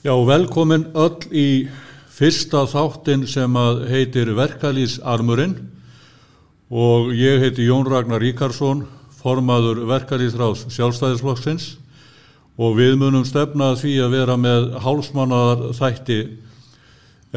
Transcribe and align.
Já, 0.00 0.14
velkomin 0.16 0.86
öll 0.96 1.26
í 1.28 1.48
fyrsta 2.08 2.62
þáttin 2.64 3.26
sem 3.28 3.56
að 3.60 3.82
heitir 3.90 4.30
Verkalýsarmurinn 4.32 5.58
og 6.72 7.10
ég 7.12 7.44
heiti 7.44 7.66
Jón 7.66 7.84
Ragnar 7.84 8.24
Ríkarsson, 8.24 8.86
formaður 9.20 9.82
Verkalýsráðs 9.90 10.64
sjálfstæðisflokksins 10.72 11.68
og 12.56 12.80
við 12.80 12.96
munum 13.02 13.28
stefna 13.28 13.74
því 13.76 13.98
að 14.06 14.16
vera 14.16 14.38
með 14.40 14.70
hálsmannaðar 14.86 15.76
þætti 15.82 16.18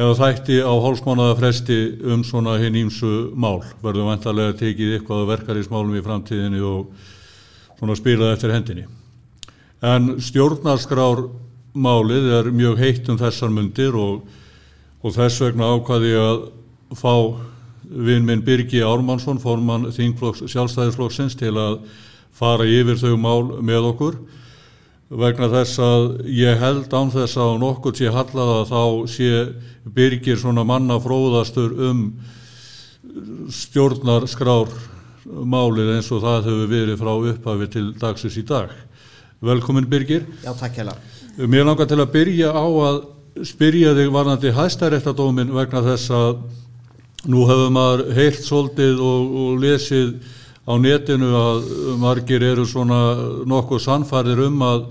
eða 0.00 0.18
þætti 0.24 0.60
á 0.64 0.72
hálsmannaðar 0.88 1.40
fresti 1.44 1.80
um 2.00 2.24
svona 2.24 2.56
hinn 2.64 2.80
ímsu 2.86 3.14
mál. 3.36 3.60
Verðum 3.84 4.08
vantarlega 4.08 4.56
tekið 4.64 4.96
eitthvað 5.02 5.28
verkalýsmálum 5.34 6.00
í 6.00 6.06
framtíðinni 6.08 6.64
og 6.64 6.96
svona 7.76 8.00
spilað 8.00 8.38
eftir 8.38 8.56
hendinni. 8.56 8.88
En 9.84 10.14
stjórnarskrár 10.16 11.28
málið 11.74 12.30
er 12.38 12.50
mjög 12.54 12.78
heitt 12.78 13.08
um 13.10 13.18
þessar 13.18 13.50
myndir 13.50 13.96
og, 13.98 14.22
og 15.02 15.16
þess 15.16 15.42
vegna 15.42 15.72
ákvaði 15.74 16.14
að 16.20 16.46
fá 16.94 17.14
vinn 17.84 18.24
minn 18.24 18.44
Birgi 18.44 18.80
Ármannsson, 18.84 19.40
formann 19.42 19.90
Þingflokks 19.92 20.46
sjálfstæðisflokksins 20.52 21.36
til 21.38 21.52
að 21.58 21.82
fara 22.34 22.66
yfir 22.66 22.98
þau 22.98 23.14
mál 23.20 23.42
með 23.62 23.90
okkur 23.90 24.16
vegna 25.14 25.50
þess 25.52 25.80
að 25.82 26.06
ég 26.32 26.58
held 26.58 26.94
án 26.94 27.12
þess 27.12 27.36
að 27.38 27.58
nokkur 27.62 27.94
sé 27.98 28.10
hallaða 28.10 28.64
þá 28.70 28.82
sé 29.10 29.30
Birgir 29.84 30.38
svona 30.40 30.64
manna 30.66 30.96
fróðastur 31.02 31.74
um 31.90 32.06
stjórnar 33.52 34.26
skrár 34.30 34.72
málið 35.24 35.94
eins 35.96 36.08
og 36.12 36.24
það 36.24 36.48
hefur 36.48 36.72
verið 36.72 37.00
frá 37.00 37.12
upphafi 37.14 37.68
til 37.72 37.84
dagsins 38.00 38.38
í 38.40 38.46
dag. 38.48 38.72
Velkomin 39.44 39.88
Birgir. 39.88 40.24
Já, 40.44 40.52
takk 40.56 40.80
hella. 40.80 40.96
Mér 41.34 41.64
langar 41.66 41.88
til 41.90 41.96
að 41.98 42.12
byrja 42.14 42.52
á 42.54 42.62
að 42.62 42.98
spyrja 43.42 43.90
þig 43.96 44.12
varnandi 44.14 44.52
hæstaréttadómin 44.54 45.50
vegna 45.50 45.80
þess 45.82 46.12
að 46.14 46.36
nú 47.26 47.42
hefur 47.48 47.72
maður 47.74 48.02
heilt 48.14 48.38
svolítið 48.44 49.02
og, 49.02 49.32
og 49.42 49.56
lesið 49.64 50.12
á 50.62 50.78
netinu 50.78 51.32
að 51.34 51.66
margir 51.98 52.46
eru 52.52 52.68
svona 52.70 53.00
nokkuð 53.50 53.82
sannfærir 53.82 54.44
um 54.46 54.62
að 54.62 54.86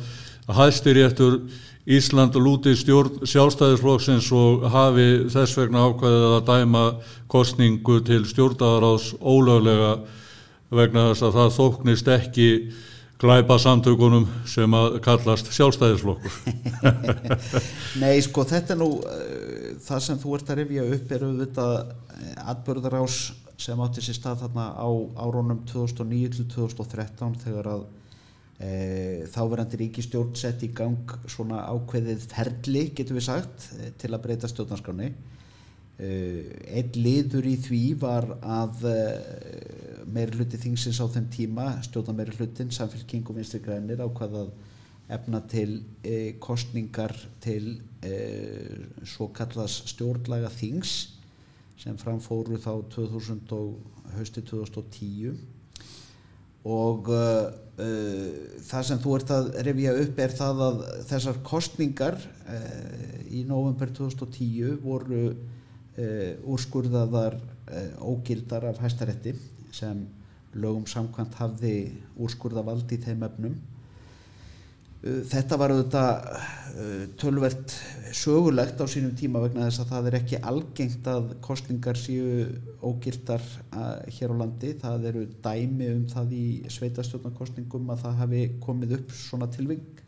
hæstiréttur 0.59 1.39
Ísland 1.87 2.35
lúti 2.35 2.75
stjórn 2.75 3.23
sjálfstæðisflokksins 3.23 4.27
og 4.35 4.67
hafi 4.71 5.09
þess 5.31 5.55
vegna 5.61 5.87
ákvæðið 5.87 6.29
að 6.41 6.47
dæma 6.51 6.85
kostningu 7.31 8.01
til 8.03 8.23
stjórndagarás 8.27 9.13
ólöglega 9.23 9.95
vegna 10.75 11.13
þess 11.13 11.23
að 11.23 11.39
það 11.39 11.55
þóknist 11.61 12.17
ekki 12.19 12.49
glæpa 13.23 13.55
samtökunum 13.61 14.25
sem 14.49 14.73
að 14.75 14.97
kallast 15.03 15.47
sjálfstæðisflokkur. 15.55 16.35
Nei, 18.01 18.17
sko, 18.25 18.43
þetta 18.49 18.75
er 18.75 18.81
nú 18.81 18.89
uh, 18.99 19.71
það 19.85 20.03
sem 20.07 20.19
þú 20.19 20.35
ert 20.37 20.51
að 20.51 20.61
rifja 20.61 20.85
upp 20.97 21.13
er 21.15 21.25
auðvitað 21.29 21.73
uh, 21.79 22.29
atbörðarás 22.53 23.17
sem 23.63 23.83
átti 23.85 24.03
sér 24.03 24.17
stað 24.17 24.43
þarna 24.43 24.69
á 24.75 24.89
árónum 25.23 25.61
2009 25.69 26.33
til 26.35 26.47
2013 26.51 27.37
þegar 27.45 27.69
að 27.77 27.85
uh, 27.87 29.19
þáverandi 29.35 29.79
ríkistjórn 29.85 30.35
sett 30.39 30.65
í 30.67 30.73
gang 30.75 31.15
svona 31.31 31.63
ákveðið 31.71 32.27
ferli, 32.33 32.89
getur 32.97 33.21
við 33.21 33.29
sagt, 33.29 33.69
til 34.01 34.11
að 34.11 34.23
breyta 34.25 34.51
stjórnarskráni 34.51 35.13
einn 36.03 36.97
liður 36.97 37.47
í 37.47 37.55
því 37.63 37.81
var 38.01 38.27
að 38.41 38.85
meiri 40.13 40.37
hluti 40.37 40.59
þingsins 40.59 40.99
á 40.99 41.07
þeim 41.07 41.29
tíma 41.31 41.67
stjórna 41.85 42.15
meiri 42.17 42.35
hlutin, 42.35 42.73
samfélking 42.73 43.25
og 43.29 43.37
vinstri 43.37 43.61
grænir 43.63 44.03
ákvaðað 44.03 44.51
efna 45.13 45.41
til 45.51 45.81
e, 46.03 46.35
kostningar 46.43 47.13
til 47.43 47.77
e, 48.03 48.13
svo 49.07 49.29
kallas 49.35 49.81
stjórnlaga 49.91 50.51
þings 50.53 50.93
sem 51.79 51.97
framfóru 51.99 52.59
þá 52.61 52.71
2000 52.93 53.51
og 53.57 54.13
hösti 54.17 54.43
2010 54.45 55.33
og 56.63 57.09
uh, 57.11 57.49
það 58.63 58.85
sem 58.87 58.99
þú 59.03 59.15
ert 59.17 59.31
að 59.35 59.49
revja 59.67 59.95
upp 59.99 60.19
er 60.23 60.35
það 60.37 60.61
að 60.67 60.77
þessar 61.09 61.39
kostningar 61.43 62.19
í 63.33 63.41
november 63.49 63.91
2010 63.97 64.77
voru 64.83 65.23
úrskurðaðar 65.97 67.37
ógildar 68.01 68.65
af 68.71 68.79
hæstaretti 68.81 69.35
sem 69.73 69.99
lögum 70.57 70.85
samkvæmt 70.89 71.37
hafði 71.37 71.75
úrskurða 72.17 72.63
valdi 72.65 72.97
í 72.97 73.03
þeim 73.03 73.25
efnum. 73.27 73.55
Uh, 75.03 75.21
þetta 75.29 75.57
var 75.59 75.73
auðvitað 75.73 76.27
tölvert 77.21 77.73
sögulegt 78.15 78.79
á 78.81 78.85
sínum 78.89 79.13
tíma 79.17 79.41
vegna 79.43 79.67
þess 79.67 79.83
að 79.83 79.91
það 79.91 80.07
er 80.09 80.15
ekki 80.19 80.39
algengt 80.49 81.09
að 81.09 81.33
kostningar 81.45 81.99
séu 81.99 82.47
ógildar 82.81 83.43
hér 84.07 84.33
á 84.33 84.35
landi. 84.39 84.73
Það 84.81 85.09
eru 85.11 85.25
dæmi 85.45 85.91
um 85.93 86.07
það 86.09 86.33
í 86.37 86.45
sveitastjórnarkostningum 86.73 87.93
að 87.93 88.05
það 88.07 88.23
hafi 88.23 88.43
komið 88.63 88.97
upp 88.99 89.13
svona 89.17 89.49
tilving 89.53 90.02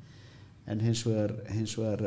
en 0.65 0.81
hins 0.81 1.03
vegar, 1.05 1.35
hins 1.53 1.75
vegar 1.77 2.01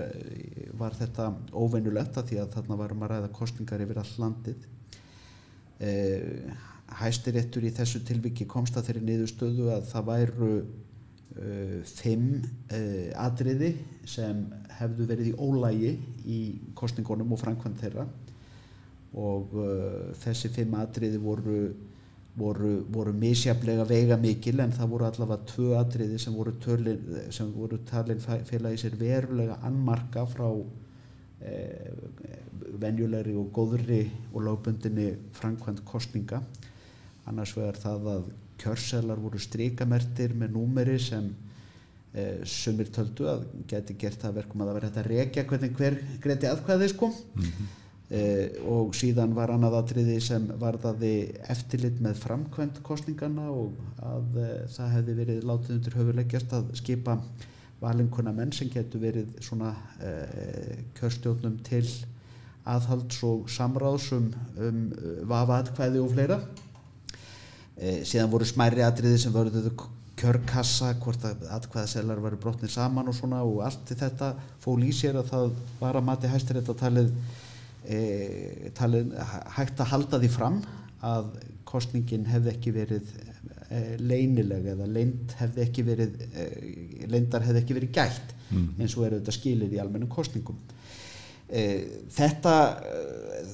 var 0.78 0.96
þetta 0.98 1.28
óveinulegt 1.54 2.18
að 2.18 2.32
því 2.32 2.40
að 2.42 2.56
þarna 2.56 2.78
varum 2.80 3.04
að 3.06 3.12
ræða 3.14 3.30
kostningar 3.36 3.84
yfir 3.84 4.00
all 4.02 4.14
landið. 4.24 4.66
Hæstiréttur 6.98 7.68
í 7.68 7.74
þessu 7.76 8.02
tilviki 8.08 8.48
komst 8.50 8.78
að 8.78 8.88
þeirri 8.88 9.04
niðurstöðu 9.06 9.68
að 9.76 9.84
það 9.92 10.08
væru 10.08 10.52
uh, 10.58 11.76
fimm 11.86 12.30
uh, 12.40 13.10
atriði 13.22 13.74
sem 14.08 14.40
hefðu 14.80 15.06
verið 15.12 15.30
í 15.30 15.36
ólægi 15.38 15.92
í 16.26 16.40
kostningunum 16.78 17.36
og 17.36 17.42
framkvæmt 17.44 17.84
þeirra 17.84 18.08
og 19.18 19.54
þessi 20.20 20.50
fimm 20.52 20.74
atriði 20.76 21.16
voru, 21.22 21.60
voru, 22.38 22.72
voru 22.94 23.12
misjaflega 23.12 23.84
veiga 23.88 24.16
mikil 24.20 24.60
en 24.64 24.72
það 24.72 24.92
voru 24.92 25.08
allavega 25.08 25.48
tvö 25.52 25.72
atriði 25.78 26.18
sem 26.22 26.34
voru, 26.34 26.54
tölin, 26.62 27.00
sem 27.34 27.50
voru 27.52 27.80
talin 27.88 28.20
félag 28.20 28.76
í 28.76 28.82
sér 28.82 28.98
verulega 29.00 29.58
annmarka 29.66 30.26
frá 30.28 30.46
venjulegri 32.82 33.34
og 33.38 33.50
góðri 33.54 34.02
og 34.32 34.42
lögbundinni 34.46 35.12
framkvæmt 35.38 35.84
kostninga 35.86 36.40
annars 37.28 37.54
vegar 37.56 37.78
það 37.78 38.08
að 38.14 38.30
kjörselar 38.58 39.20
voru 39.22 39.40
stríkamertir 39.42 40.34
með 40.38 40.54
númeri 40.56 40.96
sem 41.02 41.28
eh, 42.14 42.40
sumir 42.48 42.90
töldu 42.94 43.28
að 43.30 43.44
geti 43.70 43.96
gert 44.00 44.22
það 44.22 44.40
verkum 44.40 44.64
að 44.64 44.70
það 44.70 44.78
verði 44.78 44.88
hægt 44.88 45.02
að 45.02 45.10
rekja 45.12 45.46
hvernig 45.52 45.76
hver 45.78 45.98
greiti 46.24 46.50
aðkvæði 46.50 46.88
sko 46.94 47.10
mm 47.12 47.44
-hmm. 47.44 47.76
Eh, 48.10 48.58
og 48.68 48.94
síðan 48.96 49.34
var 49.36 49.52
annað 49.54 49.78
atriði 49.80 50.18
sem 50.24 50.46
varðaði 50.60 51.12
eftirlit 51.52 52.00
með 52.04 52.20
framkvæmt 52.24 52.82
kostningana 52.86 53.48
og 53.52 53.78
að 54.04 54.38
eh, 54.42 54.54
það 54.74 54.94
hefði 54.96 55.16
verið 55.22 55.48
látið 55.50 55.74
undir 55.76 55.98
höfuleggjast 56.00 56.54
að 56.58 56.70
skipa 56.80 57.18
valinkona 57.82 58.32
menn 58.34 58.54
sem 58.54 58.70
getur 58.72 59.02
verið 59.02 59.36
svona 59.44 59.74
eh, 60.02 60.86
kjörstjónum 60.98 61.60
til 61.66 61.84
aðhalds 62.68 63.22
og 63.24 63.46
samráðs 63.48 64.10
um, 64.16 64.32
um 64.60 64.80
vafa 65.30 65.62
aðkvæði 65.62 66.02
og 66.04 66.10
fleira. 66.12 66.42
Síðan 67.78 68.32
voru 68.32 68.44
smæri 68.44 68.82
atriði 68.82 69.20
sem 69.22 69.32
voruðu 69.32 69.70
kjörkassa 70.18 70.92
hvort 71.02 71.24
að 71.26 71.44
atkvæðasellar 71.58 72.20
varu 72.22 72.38
brotnið 72.42 72.72
saman 72.74 73.10
og 73.10 73.16
svona 73.16 73.42
og 73.46 73.60
allt 73.66 73.92
þetta 73.92 74.32
fól 74.62 74.80
í 74.82 74.90
sér 74.94 75.20
að 75.20 75.30
það 75.32 75.52
var 75.78 75.98
að 75.98 76.06
mati 76.08 76.30
hæstir 76.30 76.58
þetta 76.58 76.74
talið, 76.82 77.12
e, 77.88 78.70
talið 78.76 79.14
hægt 79.56 79.80
að 79.80 79.92
halda 79.92 80.20
því 80.22 80.30
fram 80.32 80.60
að 81.04 81.30
kostningin 81.68 82.26
hefði 82.28 82.54
ekki 82.54 82.72
verið 82.74 83.12
e, 83.68 83.82
leynileg 84.00 84.72
eða 84.74 84.88
leynd 84.90 85.36
hefði 85.38 85.64
ekki 85.66 85.84
verið 85.86 86.16
e, 86.28 86.48
leyndar 87.10 87.46
hefði 87.46 87.62
ekki 87.62 87.78
verið 87.78 87.94
gætt 87.98 88.34
mm. 88.50 88.68
eins 88.78 88.96
og 88.96 89.06
eru 89.06 89.20
þetta 89.20 89.36
skilir 89.36 89.74
í 89.74 89.80
almennum 89.82 90.10
kostningum 90.12 90.58
e, 91.48 91.62
þetta 92.14 92.54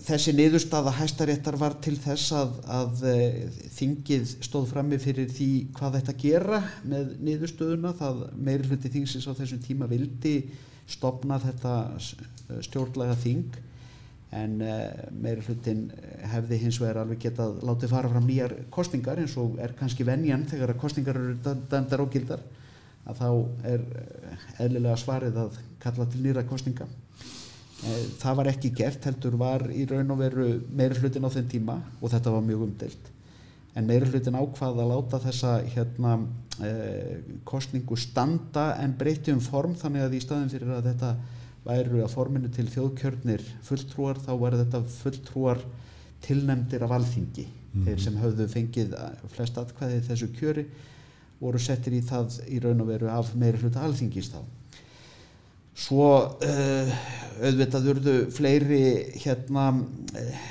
þessi 0.05 0.35
niðurstaða 0.37 0.95
hæstaréttar 0.99 1.59
var 1.61 1.77
til 1.85 1.97
þess 2.01 2.35
að, 2.37 2.57
að 2.79 3.05
þingið 3.77 4.37
stóð 4.45 4.71
frammi 4.73 5.01
fyrir 5.03 5.31
því 5.33 5.51
hvað 5.77 5.99
þetta 6.01 6.17
gera 6.25 6.63
með 6.85 7.15
niðurstöðuna 7.29 7.95
það 7.99 8.25
meiri 8.37 8.71
hluti 8.71 8.93
þingsins 8.97 9.29
á 9.29 9.33
þessum 9.37 9.63
tíma 9.65 9.91
vildi 9.91 10.39
stopna 10.91 11.39
þetta 11.41 11.77
stjórnlega 12.65 13.17
þing 13.23 13.63
en 14.35 14.57
meiri 14.59 15.45
hlutin 15.47 15.87
hefði 16.33 16.59
hins 16.65 16.81
vegar 16.83 17.03
alveg 17.05 17.21
getað 17.29 17.61
látið 17.63 17.93
fara 17.95 18.11
fram 18.11 18.27
nýjar 18.27 18.57
kostningar 18.75 19.21
eins 19.23 19.37
og 19.39 19.61
er 19.63 19.77
kannski 19.79 20.07
venjan 20.07 20.47
þegar 20.51 20.75
að 20.75 20.81
kostningar 20.83 21.21
eru 21.21 21.57
dæmdar 21.71 22.03
og 22.03 22.11
gildar 22.11 22.43
að 23.05 23.21
þá 23.21 23.29
er 23.71 23.87
eðlilega 24.65 24.99
svarið 24.99 25.39
að 25.45 25.59
kalla 25.85 26.09
til 26.11 26.25
nýra 26.25 26.47
kostninga 26.49 26.89
Eh, 27.85 28.05
það 28.17 28.39
var 28.39 28.49
ekki 28.49 28.71
gert 28.79 29.05
heldur 29.05 29.35
var 29.37 29.67
í 29.69 29.83
raun 29.89 30.13
og 30.15 30.21
veru 30.23 30.47
meiri 30.73 30.97
hlutin 31.03 31.27
á 31.27 31.35
þenn 31.35 31.51
tíma 31.53 31.75
og 32.01 32.13
þetta 32.13 32.33
var 32.33 32.45
mjög 32.47 32.63
umdelt 32.69 33.11
en 33.77 33.89
meiri 33.89 34.09
hlutin 34.09 34.39
ákvaða 34.39 34.85
að 34.85 34.93
láta 34.93 35.21
þessa 35.21 35.51
hérna, 35.75 36.13
eh, 36.65 37.19
kostningu 37.45 37.99
standa 37.99 38.79
en 38.81 38.95
breyti 38.97 39.35
um 39.35 39.43
form 39.43 39.75
þannig 39.75 40.07
að 40.07 40.17
í 40.17 40.23
staðin 40.23 40.53
fyrir 40.55 40.71
að 40.71 40.89
þetta 40.93 41.11
væru 41.65 42.03
að 42.05 42.13
forminu 42.13 42.51
til 42.53 42.67
þjóðkjörnir 42.73 43.45
fulltrúar 43.65 44.21
þá 44.21 44.33
var 44.41 44.57
þetta 44.61 44.81
fulltrúar 44.99 45.63
tilnemdir 46.25 46.85
af 46.85 46.93
alþingi. 46.99 47.47
Mm. 47.75 47.87
þeir 47.89 48.03
sem 48.05 48.19
höfðu 48.23 48.45
fengið 48.53 48.93
flest 49.35 49.57
atkvæði 49.59 50.03
þessu 50.07 50.29
kjöri 50.37 50.63
voru 51.41 51.59
settir 51.59 51.97
í 51.97 52.03
það 52.07 52.37
í 52.47 52.61
raun 52.63 52.85
og 52.85 52.91
veru 52.93 53.09
af 53.11 53.33
meiri 53.39 53.59
hluta 53.59 53.83
alþingis 53.83 54.31
þá. 54.31 54.41
Svo 55.75 56.07
uh, 56.39 56.93
auðvitað 57.43 57.89
urðu 57.91 58.15
fleiri 58.31 58.85
hérna 59.25 59.65
uh, 59.75 60.45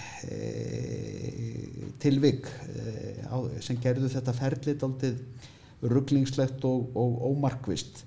tilvik 2.04 2.50
uh, 2.51 3.48
sem 3.63 3.80
gerðu 3.80 4.12
þetta 4.12 4.36
ferlit 4.36 4.83
aldrei 4.83 5.16
rugglingslegt 5.83 6.68
og, 6.68 6.92
og 7.00 7.24
ómarkvist 7.31 8.04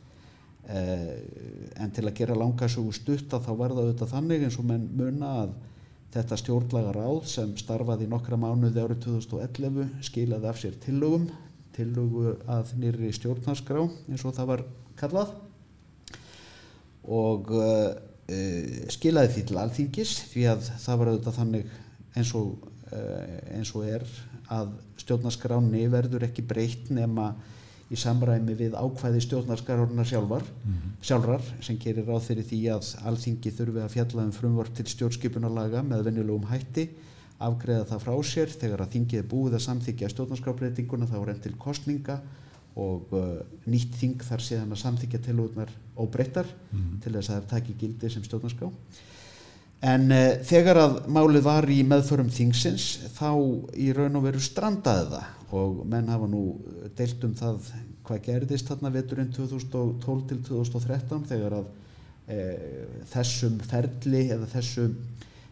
en 0.66 1.92
til 1.94 2.02
að 2.08 2.16
gera 2.18 2.34
langa 2.34 2.66
svo 2.66 2.88
stutta 2.94 3.38
þá 3.38 3.52
var 3.54 3.74
það 3.74 3.82
auðvitað 3.84 4.12
þannig 4.16 4.46
eins 4.46 4.56
og 4.58 4.66
menn 4.66 4.86
muna 4.98 5.32
að 5.44 5.52
þetta 6.16 6.38
stjórnlaga 6.40 6.94
ráð 6.96 7.26
sem 7.30 7.52
starfaði 7.60 8.08
nokkra 8.10 8.38
mánuði 8.40 8.82
árið 8.82 9.04
2011 9.04 10.06
skilaði 10.08 10.48
af 10.50 10.58
sér 10.58 10.78
tillögum 10.82 11.28
tillögu 11.76 12.36
að 12.48 12.72
nýri 12.80 13.10
stjórnarskrá 13.14 13.82
eins 14.08 14.24
og 14.24 14.34
það 14.36 14.50
var 14.52 14.62
kallað. 14.98 15.34
Og 17.06 17.52
uh, 17.54 17.90
skilaði 18.92 19.34
því 19.34 19.44
til 19.48 19.58
alþingis 19.62 20.14
því 20.32 20.46
að 20.52 20.70
það 20.72 21.02
var 21.02 21.10
auðvitað 21.12 21.38
þannig 21.40 21.74
eins 22.16 22.32
og, 22.38 22.70
uh, 22.90 23.36
eins 23.54 23.74
og 23.76 23.84
er 23.86 24.06
að 24.52 24.72
stjórnarskráni 25.02 25.84
verður 25.92 26.26
ekki 26.26 26.46
breytt 26.46 26.90
nema 26.94 27.34
í 27.86 27.96
samræmi 27.96 28.54
við 28.58 28.74
ákvæði 28.74 29.20
stjórnarskrána 29.22 30.04
sjálfar 30.04 30.42
mm 30.42 30.72
-hmm. 30.72 30.94
sjálfrar 31.00 31.42
sem 31.60 31.78
gerir 31.78 32.06
ráð 32.06 32.22
fyrir 32.28 32.44
því 32.44 32.60
að 32.74 32.88
alþingi 33.06 33.52
þurfi 33.58 33.82
að 33.82 33.94
fjalla 33.94 34.24
um 34.24 34.32
frumvort 34.32 34.74
til 34.74 34.86
stjórnskipunarlaga 34.86 35.82
með 35.82 36.02
venjulegum 36.08 36.48
hætti 36.50 36.88
afgreða 37.38 37.84
það 37.84 38.02
frá 38.02 38.14
sér 38.24 38.48
þegar 38.48 38.82
að 38.82 38.92
þingið 38.94 39.18
er 39.18 39.30
búið 39.30 39.54
að 39.54 39.66
samþykja 39.68 40.08
stjórnarskrábreytinguna 40.08 41.06
þá 41.06 41.16
er 41.20 41.30
enn 41.30 41.42
til 41.44 41.56
kostninga 41.58 42.20
og 42.76 43.12
uh, 43.12 43.40
nýtt 43.66 43.94
þing 43.96 44.22
þar 44.22 44.42
séðan 44.44 44.72
að 44.72 44.82
samþykja 44.82 45.20
tilúðnar 45.26 45.70
óbreyttar 45.96 46.46
mm 46.46 46.78
-hmm. 46.78 47.02
til 47.02 47.12
þess 47.12 47.30
að 47.30 47.36
það 47.36 47.50
taki 47.50 47.74
gildi 47.80 48.10
sem 48.10 48.24
stjórnarská 48.24 48.70
en 49.86 50.06
uh, 50.10 50.28
þegar 50.46 50.80
að 50.82 50.96
málið 51.14 51.46
var 51.46 51.68
í 51.70 51.80
meðförum 51.86 52.30
þingsins 52.32 52.86
þá 53.16 53.30
í 53.78 53.90
raun 53.96 54.18
og 54.18 54.26
veru 54.26 54.42
strandaði 54.42 55.10
það. 55.14 55.32
Og 55.56 55.82
menn 55.86 56.10
hafa 56.10 56.26
nú 56.30 56.42
deilt 56.98 57.22
um 57.24 57.34
það 57.38 57.68
hvað 58.06 58.22
gerðist 58.24 58.70
þarna 58.70 58.92
veturinn 58.94 59.32
2012 59.34 60.24
til 60.30 60.40
2013 60.48 61.28
þegar 61.30 61.60
að 61.60 61.68
uh, 61.70 62.96
þessum 63.12 63.60
ferli 63.66 64.26
eða 64.34 64.50
þessum 64.56 64.96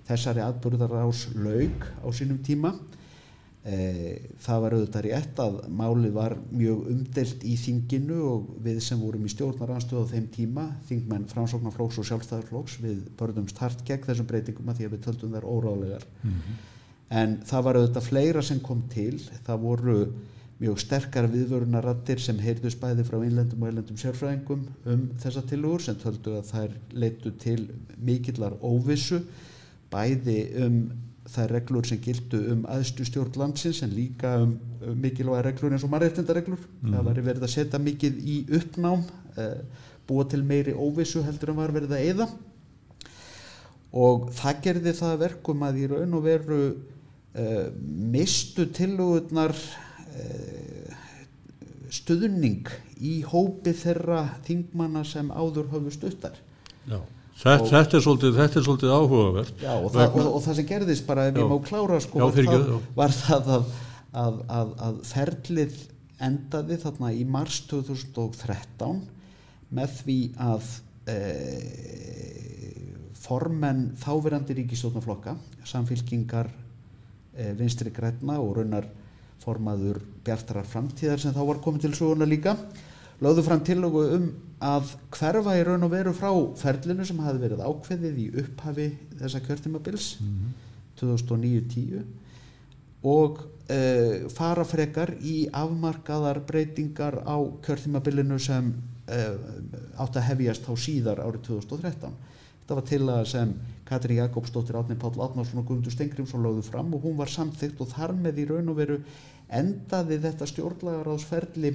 þessari 0.05 0.43
atbúrðar 0.45 0.99
ás 1.05 1.25
laug 1.35 1.87
á 2.05 2.09
sínum 2.13 2.43
tíma 2.45 2.75
það 3.64 4.58
var 4.61 4.75
auðvitað 4.76 5.05
rétt 5.06 5.38
að 5.40 5.55
máli 5.72 6.11
var 6.12 6.34
mjög 6.52 6.82
umdelt 6.93 7.44
í 7.49 7.55
þinginu 7.56 8.19
og 8.28 8.50
við 8.66 8.81
sem 8.84 9.00
vorum 9.00 9.25
í 9.25 9.31
stjórnaranstöðu 9.32 10.02
á 10.05 10.12
þeim 10.12 10.26
tíma, 10.34 10.64
þingmenn 10.90 11.25
framsóknarflóks 11.31 11.96
og 12.02 12.08
sjálfstæðarflóks 12.11 12.76
við 12.82 12.99
börðumst 13.16 13.62
hart 13.64 13.81
gegn 13.88 14.05
þessum 14.05 14.28
breytingum 14.28 14.69
að 14.69 14.82
því 14.82 14.88
að 14.88 14.93
við 14.96 15.02
töldum 15.06 15.32
þær 15.38 15.49
óráðlegar 15.49 16.05
mm 16.11 16.34
-hmm. 16.34 16.58
en 17.22 17.38
það 17.49 17.64
var 17.64 17.78
auðvitað 17.81 18.08
fleira 18.11 18.43
sem 18.43 18.61
kom 18.61 18.82
til 18.93 19.16
það 19.46 19.64
voru 19.64 19.96
mjög 20.61 20.78
sterkar 20.84 21.31
viðvörunarattir 21.32 22.20
sem 22.20 22.38
heyrðus 22.38 22.76
bæði 22.76 23.05
frá 23.08 23.16
innlendum 23.25 23.62
og 23.62 23.72
innlendum 23.72 23.96
sérfræðingum 23.96 24.69
um 24.84 25.08
þessa 25.25 25.43
tilugur 25.49 25.81
sem 25.81 25.96
töldu 25.96 26.37
að 26.37 26.52
þær 26.52 26.76
leitu 26.93 27.32
til 27.40 27.70
mikillar 27.96 28.52
óvissu 28.61 29.22
bæði 29.90 30.38
um 30.66 30.78
þær 31.32 31.55
reglur 31.56 31.87
sem 31.88 32.00
gildu 32.05 32.41
um 32.53 32.65
aðstu 32.69 33.06
stjórn 33.09 33.38
landsins 33.41 33.81
en 33.85 33.93
líka 33.97 34.35
um, 34.43 34.56
um 34.85 34.99
mikilvæga 35.00 35.47
reglur 35.47 35.73
eins 35.73 35.85
og 35.87 35.93
mannreittindareglur 35.94 36.61
mm. 36.61 36.91
það 36.91 37.06
var 37.09 37.21
verið 37.29 37.47
að 37.47 37.55
setja 37.55 37.81
mikið 37.81 38.19
í 38.21 38.38
uppnám 38.59 39.05
uh, 39.05 39.87
búa 40.09 40.26
til 40.29 40.43
meiri 40.44 40.75
óvissu 40.76 41.25
heldur 41.25 41.55
en 41.55 41.61
var 41.62 41.73
verið 41.73 41.97
að 41.97 42.11
eða 42.11 42.29
og 44.05 44.29
það 44.37 44.61
gerði 44.67 44.94
það 45.00 45.17
verkum 45.23 45.65
að 45.65 45.81
í 45.81 45.88
raun 45.94 46.19
og 46.19 46.26
veru 46.26 46.61
uh, 46.69 47.67
mistu 48.12 48.69
tilugurnar 48.76 49.56
uh, 49.56 51.03
stuðning 51.94 52.69
í 53.00 53.17
hópi 53.25 53.73
þeirra 53.81 54.26
þingmanna 54.44 55.06
sem 55.09 55.32
áður 55.32 55.73
höfu 55.73 55.94
stuttar 55.94 56.37
Já 56.85 57.00
Þetta, 57.35 57.67
þetta, 57.67 57.99
er 57.99 58.05
svolítið, 58.05 58.37
þetta 58.39 58.59
er 58.61 58.65
svolítið 58.69 58.93
áhugavert 58.95 59.65
já, 59.65 59.73
og, 59.75 59.89
það, 59.91 60.05
og, 60.21 60.29
og 60.37 60.43
það 60.45 60.59
sem 60.61 60.69
gerðist 60.69 61.07
bara 61.09 61.27
ef 61.29 61.35
já. 61.35 61.41
ég 61.43 61.51
má 61.51 61.57
klára 61.67 61.99
sko, 62.01 62.21
já, 62.23 62.27
fyrir, 62.37 62.53
það, 62.53 62.87
var 62.95 63.15
það 63.17 63.51
að, 63.57 63.67
að, 64.23 64.39
að, 64.59 64.71
að 64.87 65.01
ferlið 65.09 65.81
endaði 66.29 66.79
þarna 66.85 67.11
í 67.11 67.25
mars 67.27 67.59
2013 67.73 69.03
með 69.75 69.97
því 69.99 70.19
að 70.47 70.71
e, 71.11 71.19
formenn 73.25 73.87
þáverandi 73.99 74.59
ríkistjónaflokka 74.61 75.35
samfélkingar 75.67 76.53
e, 77.35 77.51
vinstri 77.59 77.91
græna 77.95 78.39
og 78.43 78.61
raunar 78.61 78.89
formaður 79.43 80.01
Bjartarar 80.25 80.69
framtíðar 80.69 81.21
sem 81.21 81.35
þá 81.35 81.43
var 81.51 81.63
komið 81.65 81.89
til 81.89 81.97
söguna 81.99 82.29
líka 82.29 82.55
lögðu 83.22 83.44
fram 83.46 83.62
tillögu 83.64 84.05
um 84.16 84.26
að 84.64 84.94
hverfa 85.12 85.55
í 85.58 85.64
raun 85.66 85.87
og 85.87 85.93
veru 85.93 86.12
frá 86.16 86.31
ferlinu 86.58 87.05
sem 87.06 87.19
hafi 87.20 87.43
verið 87.43 87.64
ákveðið 87.64 88.20
í 88.22 88.28
upphafi 88.43 88.90
þessa 89.20 89.43
kjörtimabils 89.44 90.14
mm 90.20 90.28
-hmm. 90.34 90.52
2009-10 91.00 92.05
og 93.05 93.43
uh, 93.44 94.28
fara 94.32 94.64
frekar 94.64 95.14
í 95.20 95.49
afmarkaðar 95.52 96.40
breytingar 96.46 97.20
á 97.28 97.37
kjörtimabilinu 97.66 98.38
sem 98.38 98.72
uh, 99.08 99.37
átt 100.00 100.16
að 100.16 100.28
hefjast 100.31 100.69
á 100.70 100.72
síðar 100.76 101.20
árið 101.20 101.43
2013 101.50 102.14
þetta 102.64 102.75
var 102.75 102.87
til 102.88 103.08
að 103.08 103.25
sem 103.28 103.55
Katri 103.84 104.16
Jakobsdóttir, 104.16 104.78
Átni 104.81 104.96
Páll 104.96 105.20
Átnarsson 105.20 105.61
og 105.61 105.66
Guðmundur 105.69 105.93
Stengrimsson 105.93 106.40
lögðu 106.40 106.62
fram 106.64 106.94
og 106.94 107.02
hún 107.05 107.19
var 107.19 107.28
samþygt 107.28 107.82
og 107.84 107.90
þar 107.93 108.14
með 108.16 108.38
í 108.40 108.46
raun 108.49 108.70
og 108.72 108.78
veru 108.78 108.96
endaði 109.52 110.16
þetta 110.22 110.49
stjórnlagaráðsferli 110.49 111.75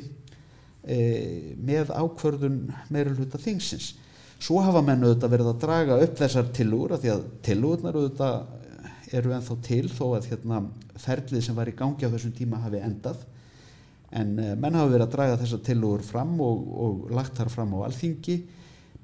e, 0.83 1.55
með 1.57 1.91
ákvörðun 1.95 2.61
meira 2.93 3.15
hluta 3.15 3.41
þingsins. 3.41 3.93
Svo 4.39 4.61
hafa 4.63 4.81
menn 4.85 5.03
auðvitað 5.03 5.33
verið 5.33 5.51
að 5.51 5.63
draga 5.63 5.97
upp 6.03 6.15
þessar 6.19 6.53
tilúr 6.55 6.93
að 6.95 7.03
því 7.03 7.11
að 7.13 7.25
tilúrnar 7.43 7.97
auðvitað 7.99 9.15
eru 9.19 9.33
enþá 9.35 9.57
til 9.65 9.87
þó 9.91 10.05
að 10.13 10.29
hérna, 10.29 10.61
ferlið 10.99 11.43
sem 11.43 11.57
var 11.57 11.71
í 11.71 11.75
gangi 11.75 12.07
á 12.07 12.13
þessum 12.13 12.35
tíma 12.37 12.61
hafi 12.63 12.81
endað. 12.85 13.25
En 14.15 14.37
e, 14.39 14.53
menn 14.55 14.77
hafa 14.77 14.93
verið 14.93 15.05
að 15.07 15.17
draga 15.17 15.41
þessar 15.41 15.65
tilúr 15.67 16.05
fram 16.05 16.37
og, 16.43 16.63
og 16.85 17.11
lagt 17.15 17.35
þar 17.37 17.51
fram 17.53 17.75
á 17.77 17.85
alþingi. 17.89 18.37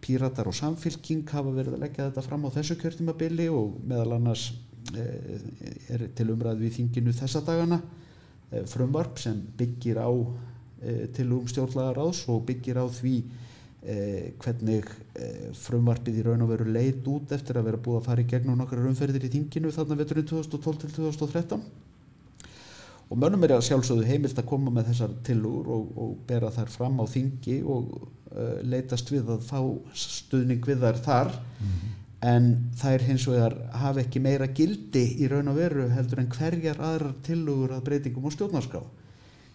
Píratar 0.06 0.48
og 0.50 0.56
samfylking 0.56 1.26
hafa 1.34 1.54
verið 1.54 1.78
að 1.78 1.86
leggja 1.86 2.08
þetta 2.10 2.26
fram 2.26 2.48
á 2.48 2.56
þessu 2.56 2.80
kjörtímabili 2.80 3.48
og 3.52 3.78
meðal 3.90 4.18
annars 4.20 4.48
e, 4.94 5.06
er 5.94 6.08
til 6.16 6.30
umræðu 6.34 6.68
í 6.68 6.74
þinginu 6.78 7.14
þessa 7.16 7.42
dagana 7.46 7.82
e, 8.52 8.64
frumvarp 8.70 9.20
sem 9.22 9.40
byggir 9.58 10.00
á 10.00 10.10
til 11.16 11.32
um 11.34 11.48
stjórnlagaráðs 11.50 12.26
og 12.34 12.46
byggir 12.50 12.78
á 12.82 12.86
því 12.86 13.16
eh, 13.86 14.34
hvernig 14.42 14.86
eh, 15.16 15.50
frumvarpið 15.66 16.20
í 16.20 16.26
raun 16.26 16.46
og 16.46 16.52
veru 16.54 16.68
leit 16.70 17.06
út 17.10 17.34
eftir 17.36 17.60
að 17.60 17.70
vera 17.70 17.82
búið 17.82 18.00
að 18.02 18.08
fara 18.10 18.24
í 18.24 18.30
gegnum 18.30 18.60
nokkrar 18.60 18.88
umferðir 18.90 19.28
í 19.28 19.34
þinginu 19.34 19.74
þarna 19.76 20.00
veturinn 20.02 20.30
2012 20.32 20.80
til 20.86 20.94
2013 20.98 21.66
og 23.06 23.20
mönnum 23.22 23.44
er 23.46 23.54
að 23.54 23.68
sjálfsögðu 23.68 24.08
heimilt 24.10 24.40
að 24.42 24.48
koma 24.50 24.74
með 24.74 24.90
þessar 24.90 25.12
tilúr 25.28 25.68
og, 25.76 25.90
og 26.02 26.16
bera 26.26 26.50
þær 26.54 26.72
fram 26.74 26.98
á 26.98 27.06
þingi 27.06 27.60
og 27.62 27.92
uh, 28.02 28.56
leitast 28.66 29.12
við 29.14 29.30
að 29.36 29.46
fá 29.46 29.60
stuðning 29.94 30.66
við 30.66 30.82
þær 30.82 31.02
þar. 31.06 31.36
Mm 31.60 31.68
-hmm. 31.70 31.92
en 32.32 32.48
þær 32.82 33.06
hins 33.06 33.28
vegar 33.30 33.56
hafa 33.78 34.02
ekki 34.02 34.24
meira 34.26 34.48
gildi 34.48 35.06
í 35.22 35.30
raun 35.30 35.54
og 35.54 35.60
veru 35.60 35.86
heldur 35.94 36.24
en 36.24 36.32
hverjar 36.34 36.82
aðrar 36.82 37.14
tilúr 37.22 37.76
að 37.78 37.86
breytingum 37.86 38.26
á 38.26 38.34
stjórnarskrá 38.34 38.82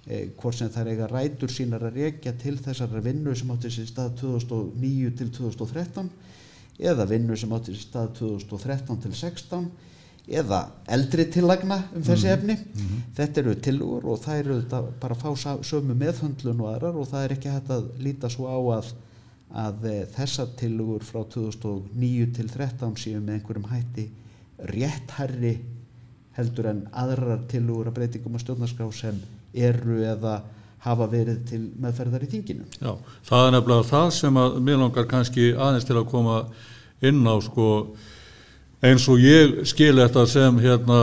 Eh, 0.09 0.31
hvort 0.41 0.57
sem 0.57 0.71
er 0.81 0.89
eiga 0.89 1.07
rætur 1.11 1.53
sínar 1.53 1.83
að 1.85 1.99
rekja 2.01 2.33
til 2.41 2.55
þessara 2.57 3.03
vinnu 3.05 3.35
sem 3.37 3.51
átti 3.53 3.69
sér 3.69 3.89
stað 3.91 4.15
2009 4.23 5.11
til 5.19 5.29
2013 5.37 6.07
eða 6.89 7.05
vinnu 7.11 7.37
sem 7.37 7.51
átti 7.53 7.75
sér 7.75 7.83
stað 7.85 8.15
2013 8.17 9.03
til 9.03 9.13
2016 9.13 9.67
eða 10.41 10.61
eldri 10.97 11.27
tillagna 11.29 11.83
um 11.95 12.03
þessi 12.03 12.27
mm 12.27 12.31
-hmm. 12.31 12.39
efni 12.39 12.55
mm 12.55 12.87
-hmm. 12.87 13.03
þetta 13.17 13.41
eru 13.41 13.55
tilugur 13.55 14.07
og 14.07 14.19
það 14.25 14.39
eru 14.39 14.63
bara 15.01 15.15
að 15.15 15.21
fá 15.21 15.61
sömu 15.63 15.95
meðhundlun 15.95 16.61
og 16.61 16.75
aðrar 16.75 16.97
og 16.97 17.09
það 17.09 17.25
er 17.25 17.33
ekki 17.33 17.49
hægt 17.49 17.71
að 17.71 17.85
líta 17.99 18.29
svo 18.31 18.47
á 18.49 18.59
að, 18.79 18.87
að 19.53 19.85
e, 19.85 20.07
þessar 20.17 20.49
tilugur 20.57 21.03
frá 21.03 21.25
2009 21.25 22.33
til 22.33 22.49
2013 22.49 22.97
séu 22.97 23.21
með 23.21 23.35
einhverjum 23.35 23.71
hætti 23.71 24.11
réttherri 24.59 25.59
heldur 26.33 26.67
en 26.67 26.89
aðrar 26.93 27.45
tilugur 27.49 27.89
að 27.89 27.95
breytingum 27.95 28.35
að 28.35 28.41
stjórnarskrá 28.41 28.93
sem 28.93 29.21
eru 29.55 30.01
eða 30.07 30.41
hafa 30.81 31.07
verið 31.13 31.43
til 31.51 31.61
meðferðar 31.81 32.25
í 32.25 32.31
þinginu. 32.31 32.65
Já, 32.81 32.95
það 33.29 33.47
er 33.47 33.55
nefnilega 33.57 33.89
það 33.91 34.09
sem 34.17 34.41
að 34.41 34.57
mér 34.65 34.81
langar 34.81 35.09
kannski 35.11 35.51
aðeins 35.53 35.89
til 35.89 35.99
að 35.99 36.09
koma 36.13 36.39
inn 37.05 37.21
á 37.29 37.37
sko 37.45 37.69
eins 38.81 39.05
og 39.13 39.21
ég 39.21 39.61
skil 39.69 39.93
þetta 39.99 40.25
sem 40.29 40.61
hérna 40.63 41.01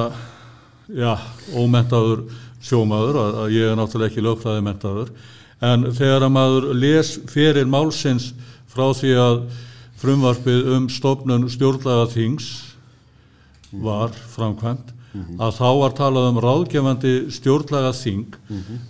já, 0.90 1.14
ómentaður 1.54 2.26
sjómaður 2.64 3.22
að, 3.22 3.40
að 3.44 3.56
ég 3.58 3.70
er 3.70 3.78
náttúrulega 3.78 4.12
ekki 4.12 4.26
lögfræði 4.26 4.66
mentaður 4.66 5.14
en 5.68 5.88
þegar 5.94 6.26
að 6.26 6.34
maður 6.34 6.68
les 6.78 7.14
fyrir 7.30 7.70
málsins 7.70 8.32
frá 8.72 8.90
því 8.98 9.14
að 9.22 9.40
frumvarpið 10.02 10.72
um 10.74 10.90
stofnun 10.94 11.48
stjórnlega 11.54 12.10
þings 12.14 12.50
var 13.72 14.14
framkvæmt 14.34 14.94
að 15.40 15.52
þá 15.58 15.70
var 15.82 15.98
talað 15.98 16.30
um 16.32 16.40
ráðgefandi 16.44 17.14
stjórnlega 17.34 17.94
þing 17.94 18.38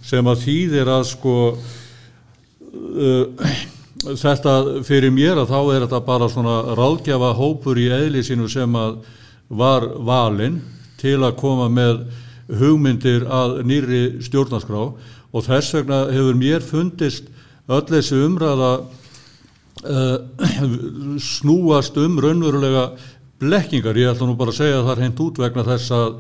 sem 0.02 0.28
að 0.28 0.44
þýðir 0.46 0.88
að 0.98 1.04
sko 1.14 1.36
uh, 2.98 3.26
þetta 4.24 4.84
fyrir 4.86 5.12
mér 5.12 5.42
að 5.42 5.52
þá 5.54 5.60
er 5.74 5.86
þetta 5.86 6.02
bara 6.06 6.30
svona 6.30 6.58
ráðgjafa 6.78 7.34
hópur 7.38 7.80
í 7.82 7.90
eðli 7.90 8.24
sínu 8.24 8.50
sem 8.50 8.76
að 8.76 9.00
var 9.48 9.88
valinn 10.04 10.62
til 11.00 11.22
að 11.24 11.38
koma 11.40 11.70
með 11.72 12.06
hugmyndir 12.48 13.28
að 13.30 13.62
nýri 13.68 14.04
stjórnarskrá. 14.24 14.92
Og 15.34 15.46
þess 15.46 15.76
vegna 15.76 16.06
hefur 16.12 16.38
mér 16.40 16.64
fundist 16.64 17.28
öll 17.68 17.84
þessi 17.90 18.22
umræða 18.26 18.72
uh, 19.84 20.18
snúast 21.34 21.98
um 22.00 22.20
raunverulega 22.24 22.90
blekkingar, 23.42 23.98
ég 23.98 24.12
ætla 24.12 24.28
nú 24.28 24.36
bara 24.38 24.54
að 24.54 24.60
segja 24.62 24.84
það 24.86 25.02
hreint 25.02 25.22
út 25.22 25.42
vegna 25.42 25.66
þess 25.68 25.94
að, 25.94 26.16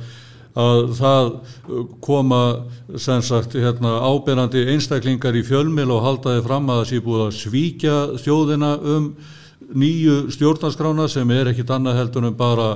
að 0.63 0.81
það 0.99 1.31
koma 2.05 2.41
sem 3.01 3.23
sagt 3.25 3.57
hérna, 3.57 3.97
ábyrrandi 4.05 4.67
einstaklingar 4.73 5.37
í 5.37 5.45
fjölmil 5.47 5.89
og 5.95 6.05
haldaði 6.05 6.45
fram 6.45 6.69
að 6.69 6.81
það 6.81 6.89
sé 6.91 7.01
búið 7.05 7.23
að 7.25 7.37
svíkja 7.39 7.97
þjóðina 8.25 8.71
um 8.95 9.09
nýju 9.67 10.17
stjórnarskrána 10.35 11.07
sem 11.11 11.31
er 11.33 11.51
ekkit 11.51 11.73
annað 11.73 12.01
heldur 12.01 12.29
en 12.29 12.37
bara 12.37 12.67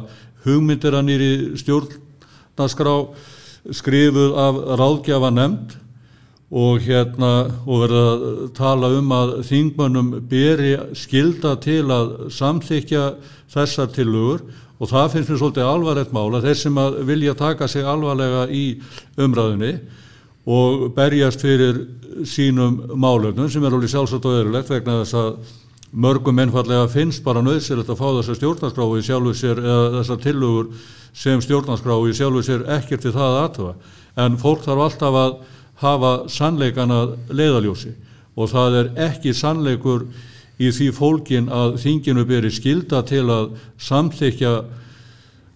hugmyndir 0.45 0.97
að 0.97 1.07
nýri 1.07 1.31
stjórnarskrá 1.61 2.95
skrifuð 3.77 4.33
af 4.41 4.59
ráðgjafa 4.81 5.29
nefnd 5.37 5.77
og 6.51 6.81
hérna 6.83 7.31
og 7.63 7.85
verða 7.85 8.01
að 8.11 8.25
tala 8.57 8.89
um 8.97 9.13
að 9.15 9.29
þingmönnum 9.47 10.09
beri 10.27 10.73
skilda 10.99 11.55
til 11.63 11.85
að 11.87 12.11
samþykja 12.35 13.05
þessar 13.53 13.93
tilugur 13.95 14.43
og 14.81 14.89
það 14.89 15.13
finnst 15.13 15.31
mér 15.31 15.39
svolítið 15.39 15.69
alvarlegt 15.69 16.13
mál 16.15 16.27
að 16.35 16.49
þeir 16.49 16.59
sem 16.59 16.79
vilja 17.07 17.37
taka 17.39 17.69
sig 17.71 17.87
alvarlega 17.87 18.47
í 18.51 18.65
umræðinni 19.15 19.71
og 20.51 20.89
berjast 20.95 21.43
fyrir 21.45 21.85
sínum 22.27 22.81
málöfnum 22.99 23.47
sem 23.51 23.63
er 23.63 23.77
alveg 23.77 23.93
sjálfsagt 23.93 24.27
og 24.27 24.39
öðrulegt 24.41 24.73
vegna 24.73 24.97
þess 25.03 25.19
að 25.21 25.53
mörgum 25.91 26.39
einfallega 26.39 26.89
finnst 26.91 27.23
bara 27.23 27.43
nöðsilegt 27.45 27.91
að 27.91 27.99
fá 27.99 28.07
þessar 28.17 28.39
stjórnarskrái 28.39 29.05
sjálfu 29.07 29.33
sér 29.37 29.63
eða 29.63 29.87
þessar 29.99 30.21
tilugur 30.25 30.69
sem 31.13 31.41
stjórnarskrái 31.43 32.13
sjálfu 32.17 32.43
sér 32.47 32.67
ekkert 32.79 33.07
við 33.07 33.17
það 33.19 33.39
aðtöfa 33.45 33.73
en 34.25 34.37
fólk 34.41 34.63
þarf 34.65 34.85
alltaf 34.89 35.19
að 35.21 35.35
hafa 35.81 36.11
sannleikana 36.31 37.01
leiðaljósi 37.29 37.95
og 38.37 38.51
það 38.51 38.77
er 38.79 38.91
ekki 39.09 39.33
sannleikur 39.35 40.07
í 40.61 40.69
því 40.71 40.89
fólkin 40.95 41.49
að 41.51 41.77
þinginu 41.81 42.25
beri 42.29 42.51
skilda 42.53 43.01
til 43.09 43.25
að 43.33 43.55
samþykja 43.81 44.53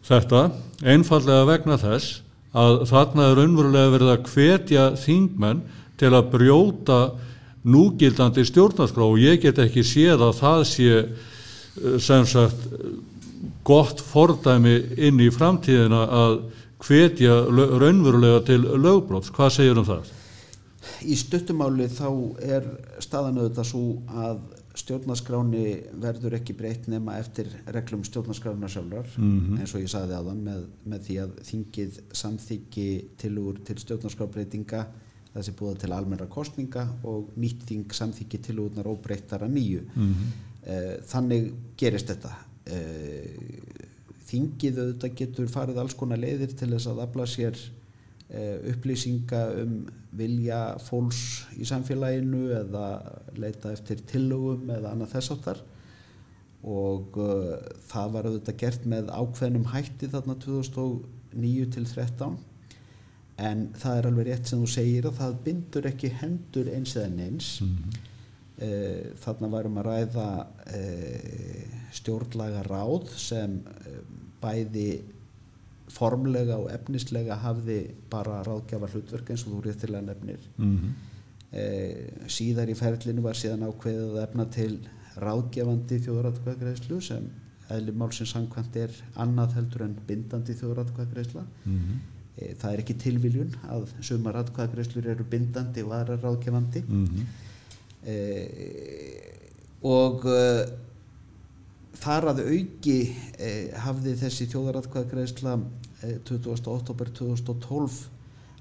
þetta 0.05 0.41
einfallega 0.86 1.48
vegna 1.50 1.77
þess 1.82 2.22
að 2.55 2.86
þarna 2.89 3.29
er 3.29 3.39
raunverulega 3.39 3.94
verið 3.94 4.12
að 4.13 4.27
hvetja 4.32 4.86
þingmenn 5.00 5.63
til 6.00 6.12
að 6.13 6.29
brjóta 6.34 7.00
núgildandi 7.65 8.46
stjórnarskrá. 8.48 9.08
Og 9.08 9.20
ég 9.20 9.41
get 9.44 9.60
ekki 9.60 9.84
séð 9.86 10.24
að 10.29 10.38
það 10.39 10.62
sé 10.70 12.00
sem 12.03 12.27
sagt 12.29 12.67
gott 13.67 14.00
fordæmi 14.00 14.77
inn 15.08 15.20
í 15.20 15.32
framtíðina 15.34 16.05
að 16.05 16.38
hvetja 16.84 17.39
raunverulega 17.79 18.44
til 18.46 18.62
lögbróts. 18.62 19.32
Hvað 19.36 19.55
segir 19.58 19.79
um 19.79 19.88
það? 19.88 20.12
Í 21.05 21.15
stuttumáli 21.17 21.88
þá 21.89 22.10
er 22.44 22.67
staðan 23.03 23.39
auðvitað 23.41 23.70
svo 23.70 23.84
að 24.12 24.44
stjórnarskráni 24.75 25.65
verður 26.03 26.36
ekki 26.36 26.53
breytt 26.58 26.89
nema 26.91 27.15
eftir 27.22 27.48
reglum 27.72 28.03
stjórnarskrána 28.03 28.67
sjálfar 28.67 29.08
mm 29.15 29.39
-hmm. 29.39 29.60
eins 29.60 29.74
og 29.75 29.82
ég 29.82 29.89
sagði 29.89 30.17
aðan 30.17 30.41
með, 30.44 30.65
með 30.84 31.05
því 31.08 31.15
að 31.24 31.32
þingið 31.50 32.00
samþyggi 32.12 32.89
tilugur 33.17 33.62
til 33.63 33.77
stjórnarskrábreytinga 33.79 34.86
þessi 35.36 35.53
búið 35.60 35.79
til 35.84 35.94
almenna 35.94 36.27
kostninga 36.32 36.88
og 37.03 37.32
nýtt 37.39 37.65
þing 37.70 37.94
samþyggi 37.94 38.38
tilugurnar 38.48 38.88
óbreyttara 38.88 39.48
nýju. 39.48 39.82
Mm 39.96 40.13
-hmm. 40.13 40.29
Þannig 41.05 41.53
gerist 41.77 42.08
þetta. 42.08 42.32
Þingið 44.25 44.79
auðvitað 44.82 45.17
getur 45.22 45.51
farið 45.53 45.82
alls 45.82 45.98
konar 45.98 46.22
leiðir 46.22 46.55
til 46.58 46.72
þess 46.74 46.89
að 46.89 47.03
afla 47.05 47.27
sér 47.29 47.60
upplýsinga 48.72 49.41
um 49.62 49.75
vilja 50.17 50.60
fólks 50.82 51.46
í 51.62 51.67
samfélaginu 51.67 52.48
eða 52.58 52.86
leita 53.38 53.70
eftir 53.75 54.01
tillögum 54.10 54.72
eða 54.74 54.96
annað 54.96 55.13
þess 55.13 55.34
áttar 55.36 55.62
og 56.65 57.20
uh, 57.22 57.53
það 57.86 58.12
var 58.15 58.27
auðvitað 58.29 58.60
gert 58.63 58.89
með 58.89 59.12
ákveðnum 59.13 59.70
hætti 59.70 60.10
þarna 60.10 60.38
2009 60.41 61.70
til 61.75 61.86
2013 61.86 62.39
en 63.46 63.63
það 63.77 64.00
er 64.00 64.10
alveg 64.10 64.27
rétt 64.29 64.50
sem 64.50 64.63
þú 64.63 64.72
segir 64.72 65.08
að 65.10 65.17
það 65.20 65.39
bindur 65.46 65.88
ekki 65.91 66.12
hendur 66.22 66.70
eins 66.72 66.96
eða 66.96 67.12
neins. 67.13 67.50
Mm 67.62 67.75
-hmm. 67.75 68.03
Uh, 68.62 69.16
þarna 69.24 69.52
varum 69.52 69.78
að 69.82 69.90
ræða 69.90 70.30
uh, 70.46 71.82
stjórnlaga 71.96 72.64
ráð 72.68 73.12
sem 73.16 73.62
bæði 74.42 74.90
formlega 75.92 76.58
og 76.60 76.72
efnislega 76.74 77.38
hafði 77.44 77.80
bara 78.12 78.42
ráðgjafa 78.46 78.90
hlutverk 78.94 79.32
eins 79.32 79.46
og 79.46 79.56
þú 79.56 79.62
réttilega 79.68 80.08
nefnir 80.08 80.42
mm 80.58 80.76
-hmm. 80.76 80.92
e, 81.52 81.64
síðar 82.28 82.70
í 82.70 82.76
ferlinu 82.76 83.22
var 83.22 83.36
síðan 83.36 83.68
ákveðið 83.70 84.16
að 84.16 84.24
efna 84.24 84.46
til 84.58 84.74
ráðgefandi 85.16 86.00
þjóðratkvæðgreðslu 86.06 87.02
sem 87.02 87.30
eðli 87.70 87.92
málsins 87.92 88.34
samkvæmt 88.34 88.76
er 88.76 88.92
annað 89.16 89.56
heldur 89.58 89.82
en 89.82 89.96
bindandi 90.08 90.54
þjóðratkvæðgreðsla 90.54 91.44
mm 91.66 91.80
-hmm. 91.80 91.98
e, 92.38 92.54
það 92.54 92.74
er 92.74 92.80
ekki 92.80 92.98
tilviljun 93.06 93.56
að 93.70 93.88
sumar 94.02 94.36
ratkvæðgreðslur 94.36 95.08
eru 95.14 95.24
bindandi 95.24 95.84
og 95.84 95.92
aðra 95.92 96.18
ráðgefandi 96.18 96.84
mm 96.88 97.06
-hmm. 97.06 97.26
E, 98.06 98.18
og 99.86 100.26
þar 102.06 102.32
að 102.34 102.42
auki 102.50 102.98
eh, 103.40 103.72
hafði 103.84 104.16
þessi 104.20 104.48
þjóðaratkvæðagreðsla 104.52 105.56
eh, 106.06 106.20
20. 106.28 106.68
oktober 106.72 107.12
2012 107.18 108.04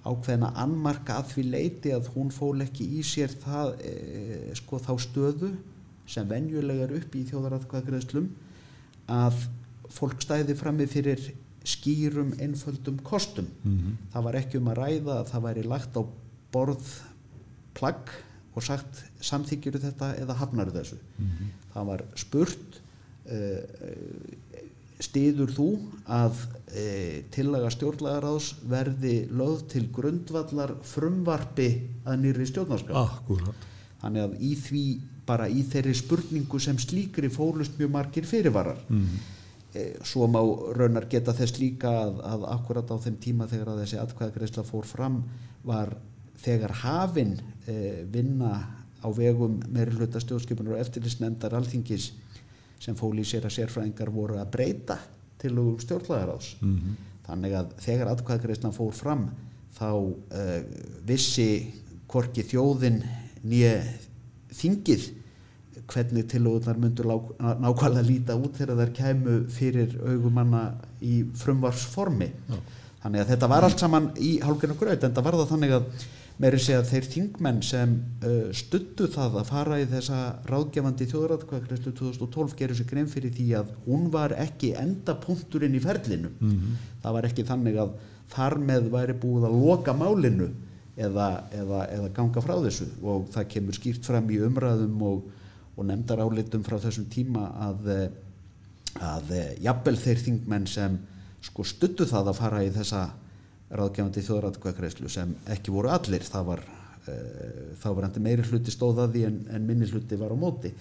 ákveðina 0.04 0.50
annmarka 0.60 1.18
að 1.20 1.30
því 1.32 1.44
leiti 1.48 1.94
að 1.96 2.10
hún 2.14 2.32
fól 2.34 2.56
ekki 2.64 2.86
í 2.98 3.04
sér 3.06 3.32
það, 3.42 3.74
eh, 3.88 4.50
sko, 4.58 4.80
þá 4.82 4.92
stöðu 5.00 5.54
sem 6.08 6.28
venjulegar 6.28 6.92
upp 6.98 7.16
í 7.16 7.24
þjóðaratkvæðagreðslum 7.30 8.28
að 9.12 9.46
fólk 9.92 10.20
stæði 10.24 10.56
frammi 10.58 10.86
fyrir 10.90 11.22
skýrum 11.64 12.34
einföldum 12.44 12.98
kostum. 13.04 13.46
Mm 13.64 13.76
-hmm. 13.78 13.96
Það 14.12 14.24
var 14.26 14.36
ekki 14.40 14.58
um 14.60 14.68
að 14.68 14.80
ræða 14.82 15.14
að 15.20 15.28
það 15.32 15.44
væri 15.48 15.62
lagt 15.64 15.96
á 15.96 16.02
borð 16.52 16.88
plagg 17.74 18.12
og 18.54 18.62
sagt 18.62 19.02
samþykjuru 19.20 19.82
þetta 19.82 20.14
eða 20.22 20.38
hafnar 20.38 20.70
þessu. 20.74 20.98
Mm 21.18 21.30
-hmm. 21.30 21.52
Það 21.74 21.86
var 21.90 22.04
spurt 22.14 22.80
stýður 25.02 25.52
þú 25.54 25.68
að 26.12 26.40
e, 26.70 26.86
tillaga 27.34 27.70
stjórnlagaráðs 27.74 28.50
verði 28.70 29.14
lögð 29.34 29.66
til 29.74 29.84
grundvallar 29.94 30.74
frumvarpi 30.86 31.68
að 32.06 32.20
nýri 32.22 32.46
stjórnarskraf 32.50 33.18
Akkurat. 33.18 33.68
þannig 34.02 34.26
að 34.26 34.36
í 34.38 34.52
því 34.60 34.84
bara 35.26 35.48
í 35.48 35.64
þeirri 35.72 35.94
spurningu 35.98 36.60
sem 36.60 36.78
slíkri 36.80 37.30
fólust 37.32 37.78
mjög 37.80 37.94
margir 37.96 38.28
fyrirvarar 38.28 38.80
mm. 38.86 39.14
e, 39.74 39.86
svo 40.06 40.28
má 40.30 40.40
raunar 40.78 41.08
geta 41.10 41.34
þess 41.36 41.58
líka 41.58 41.90
að, 42.04 42.20
að 42.30 42.48
akkurat 42.54 42.94
á 42.94 42.96
þeim 43.06 43.20
tíma 43.24 43.50
þegar 43.50 43.74
að 43.74 43.84
þessi 43.84 44.02
atkvæðagreysla 44.04 44.66
fór 44.68 44.88
fram 44.88 45.22
var 45.66 45.96
þegar 46.44 46.76
hafinn 46.82 47.38
e, 47.66 48.04
vinna 48.12 48.52
á 49.04 49.08
vegum 49.12 49.58
meiri 49.68 49.96
hluta 49.96 50.20
stjórnskipunar 50.22 50.76
og 50.76 50.84
eftirlisnendar 50.84 51.56
alþingis 51.56 52.12
sem 52.80 52.96
fól 52.98 53.16
í 53.20 53.24
sér 53.26 53.48
að 53.48 53.58
sérfræðingar 53.58 54.12
voru 54.12 54.38
að 54.40 54.52
breyta 54.56 54.98
til 55.40 55.56
um 55.60 55.76
stjórnlagaráðs 55.80 56.54
mm 56.60 56.76
-hmm. 56.76 56.94
þannig 57.26 57.52
að 57.58 57.74
þegar 57.86 58.12
atkvæðagreyslan 58.12 58.76
fór 58.76 58.92
fram 58.92 59.28
þá 59.74 59.90
uh, 59.92 60.60
vissi 61.06 61.74
korki 62.06 62.44
þjóðin 62.46 63.02
nýja 63.42 63.82
þingið 64.54 65.10
hvernig 65.90 66.28
tilóðunar 66.30 66.78
myndur 66.80 67.08
nákvæmlega 67.08 68.06
líta 68.06 68.36
út 68.38 68.56
þegar 68.56 68.80
þær 68.80 68.92
kæmu 68.96 69.34
fyrir 69.52 69.96
augumanna 70.06 70.62
í 71.02 71.24
frumvarsformi 71.36 72.30
Já. 72.30 72.58
þannig 73.02 73.20
að 73.20 73.32
þetta 73.32 73.50
var 73.52 73.66
allt 73.66 73.82
saman 73.82 74.10
í 74.16 74.38
hálfgerðinu 74.40 74.78
gröð 74.80 75.04
en 75.04 75.16
það 75.16 75.26
var 75.26 75.38
það 75.40 75.50
þannig 75.52 75.74
að 75.78 75.88
meiri 76.42 76.58
segja 76.58 76.80
að 76.82 76.88
þeir 76.90 77.04
þingmenn 77.12 77.60
sem 77.62 77.92
uh, 78.26 78.48
stuttu 78.56 79.06
það 79.14 79.36
að 79.40 79.50
fara 79.52 79.76
í 79.78 79.84
þessa 79.90 80.18
ráðgefandi 80.50 81.06
þjóðratkvæðgreðslu 81.12 81.92
2012 82.00 82.56
gerur 82.58 82.78
sér 82.80 82.88
grein 82.90 83.06
fyrir 83.12 83.30
því 83.36 83.46
að 83.60 83.70
hún 83.86 84.08
var 84.14 84.34
ekki 84.42 84.72
endapunkturinn 84.80 85.76
í 85.78 85.82
ferlinu 85.84 86.32
Mhm. 86.40 86.74
það 87.04 87.12
var 87.18 87.28
ekki 87.30 87.44
þannig 87.46 87.78
að 87.84 87.94
þar 88.34 88.58
með 88.58 88.90
væri 88.90 89.14
búið 89.22 89.46
að 89.46 89.56
loka 89.62 89.92
málinu 89.94 90.48
eða, 90.98 91.28
eða, 91.54 91.80
eða 91.94 92.10
ganga 92.16 92.40
frá 92.42 92.54
þessu 92.64 92.86
og 93.02 93.28
það 93.34 93.48
kemur 93.54 93.74
skýrt 93.78 94.04
fram 94.06 94.30
í 94.30 94.38
umræðum 94.42 95.02
og, 95.02 95.24
og 95.76 95.86
nefndar 95.86 96.22
álitum 96.22 96.62
frá 96.66 96.78
þessum 96.82 97.06
tíma 97.10 97.48
að 97.68 97.88
að 99.02 99.30
eh, 99.34 99.54
jafnvel 99.64 99.96
þeir 99.98 100.20
þingmenn 100.22 100.66
sem 100.70 100.98
sko 101.42 101.64
stuttu 101.66 102.06
það 102.06 102.28
að 102.30 102.38
fara 102.38 102.60
í 102.64 102.70
þessa 102.74 103.00
ráðgefandi 103.74 104.24
þjóðratkvæðgreðslu 104.26 105.12
sem 105.12 105.34
ekki 105.54 105.74
voru 105.74 105.92
allir. 105.94 106.26
Það 106.26 106.50
var 106.50 106.62
uh, 106.64 107.72
þá 107.80 107.88
var 107.90 108.08
endi 108.08 108.24
meiri 108.24 108.46
hluti 108.48 108.74
stóðaði 108.74 109.24
en, 109.28 109.40
en 109.54 109.66
minni 109.68 109.88
hluti 109.90 110.18
var 110.20 110.34
á 110.34 110.38
móti. 110.38 110.74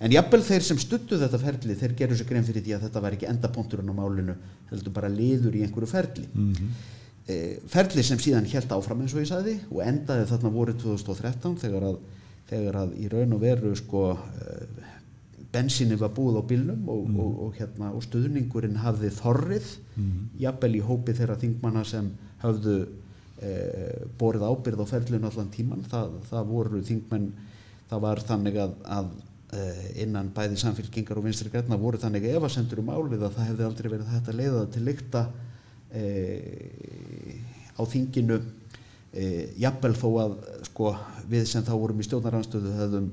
En 0.00 0.14
jafnvel 0.14 0.42
þeir 0.46 0.66
sem 0.70 0.80
stuttu 0.80 1.18
þetta 1.20 1.42
ferli 1.42 1.76
þeir 1.82 1.98
gerur 1.98 2.20
sér 2.20 2.30
grein 2.30 2.46
fyrir 2.46 2.64
því 2.66 2.78
að 2.78 2.88
þetta 2.88 3.04
var 3.04 3.18
ekki 3.18 3.28
endapunkturinn 3.32 3.92
á 3.92 4.00
málinu 4.00 4.38
heldur 4.70 4.96
bara 4.96 5.12
liður 5.12 5.60
í 5.60 5.66
einhverju 5.66 5.90
ferli. 5.90 6.30
Mm 6.34 6.72
ferli 7.70 8.02
sem 8.02 8.18
síðan 8.18 8.48
held 8.50 8.72
áfram 8.74 9.02
eins 9.04 9.14
og 9.14 9.22
ég 9.22 9.28
sagði 9.30 9.56
og 9.70 9.82
endaði 9.84 10.28
þarna 10.30 10.52
voru 10.54 10.74
2013 10.78 11.58
þegar 11.62 11.84
að, 11.90 11.98
þegar 12.50 12.78
að 12.80 12.94
í 12.98 13.10
raun 13.12 13.36
og 13.36 13.42
veru 13.44 13.74
sko 13.78 14.04
uh, 14.16 14.88
bensinni 15.52 15.98
var 15.98 16.12
búið 16.14 16.40
á 16.40 16.42
bílnum 16.46 16.88
og, 16.90 17.06
og, 17.10 17.30
og, 17.44 17.52
hérna, 17.58 17.92
og 17.94 18.04
stuðningurinn 18.06 18.80
hafði 18.82 19.10
þorrið 19.16 19.70
jafnvel 20.38 20.74
í 20.78 20.82
hópi 20.86 21.14
þeirra 21.18 21.38
þingmanna 21.40 21.84
sem 21.84 22.10
hafðu 22.42 22.76
eh, 23.42 24.04
borið 24.20 24.46
ábyrð 24.48 24.84
á 24.84 24.86
ferlinu 24.90 25.30
allan 25.30 25.52
tíman 25.54 25.84
það, 25.90 26.18
það 26.30 26.52
voru 26.52 26.82
þingmenn 26.86 27.30
það 27.90 28.04
var 28.06 28.22
þannig 28.28 28.58
að, 28.62 28.74
að 28.98 29.10
eh, 29.58 29.86
innan 30.04 30.30
bæði 30.34 30.60
samfélkingar 30.62 31.20
og 31.20 31.26
vinstri 31.26 31.52
græna 31.52 31.78
voru 31.80 32.00
þannig 32.00 32.28
efasendur 32.34 32.82
um 32.82 32.92
álið 32.94 33.26
að 33.26 33.38
það 33.38 33.50
hefði 33.50 33.68
aldrei 33.68 33.90
verið 33.94 34.12
þetta 34.14 34.36
leiða 34.38 34.66
til 34.74 34.84
lykta 34.86 35.24
eh, 35.96 37.40
á 37.74 37.82
þinginu 37.88 38.38
eh, 39.12 39.48
jafnvel 39.60 39.96
þó 39.98 40.08
að 40.26 40.36
sko, 40.68 40.94
við 41.30 41.48
sem 41.50 41.66
þá 41.66 41.74
vorum 41.74 42.00
í 42.00 42.06
stjórnaranstöðu 42.06 42.76
hefðum 42.78 43.10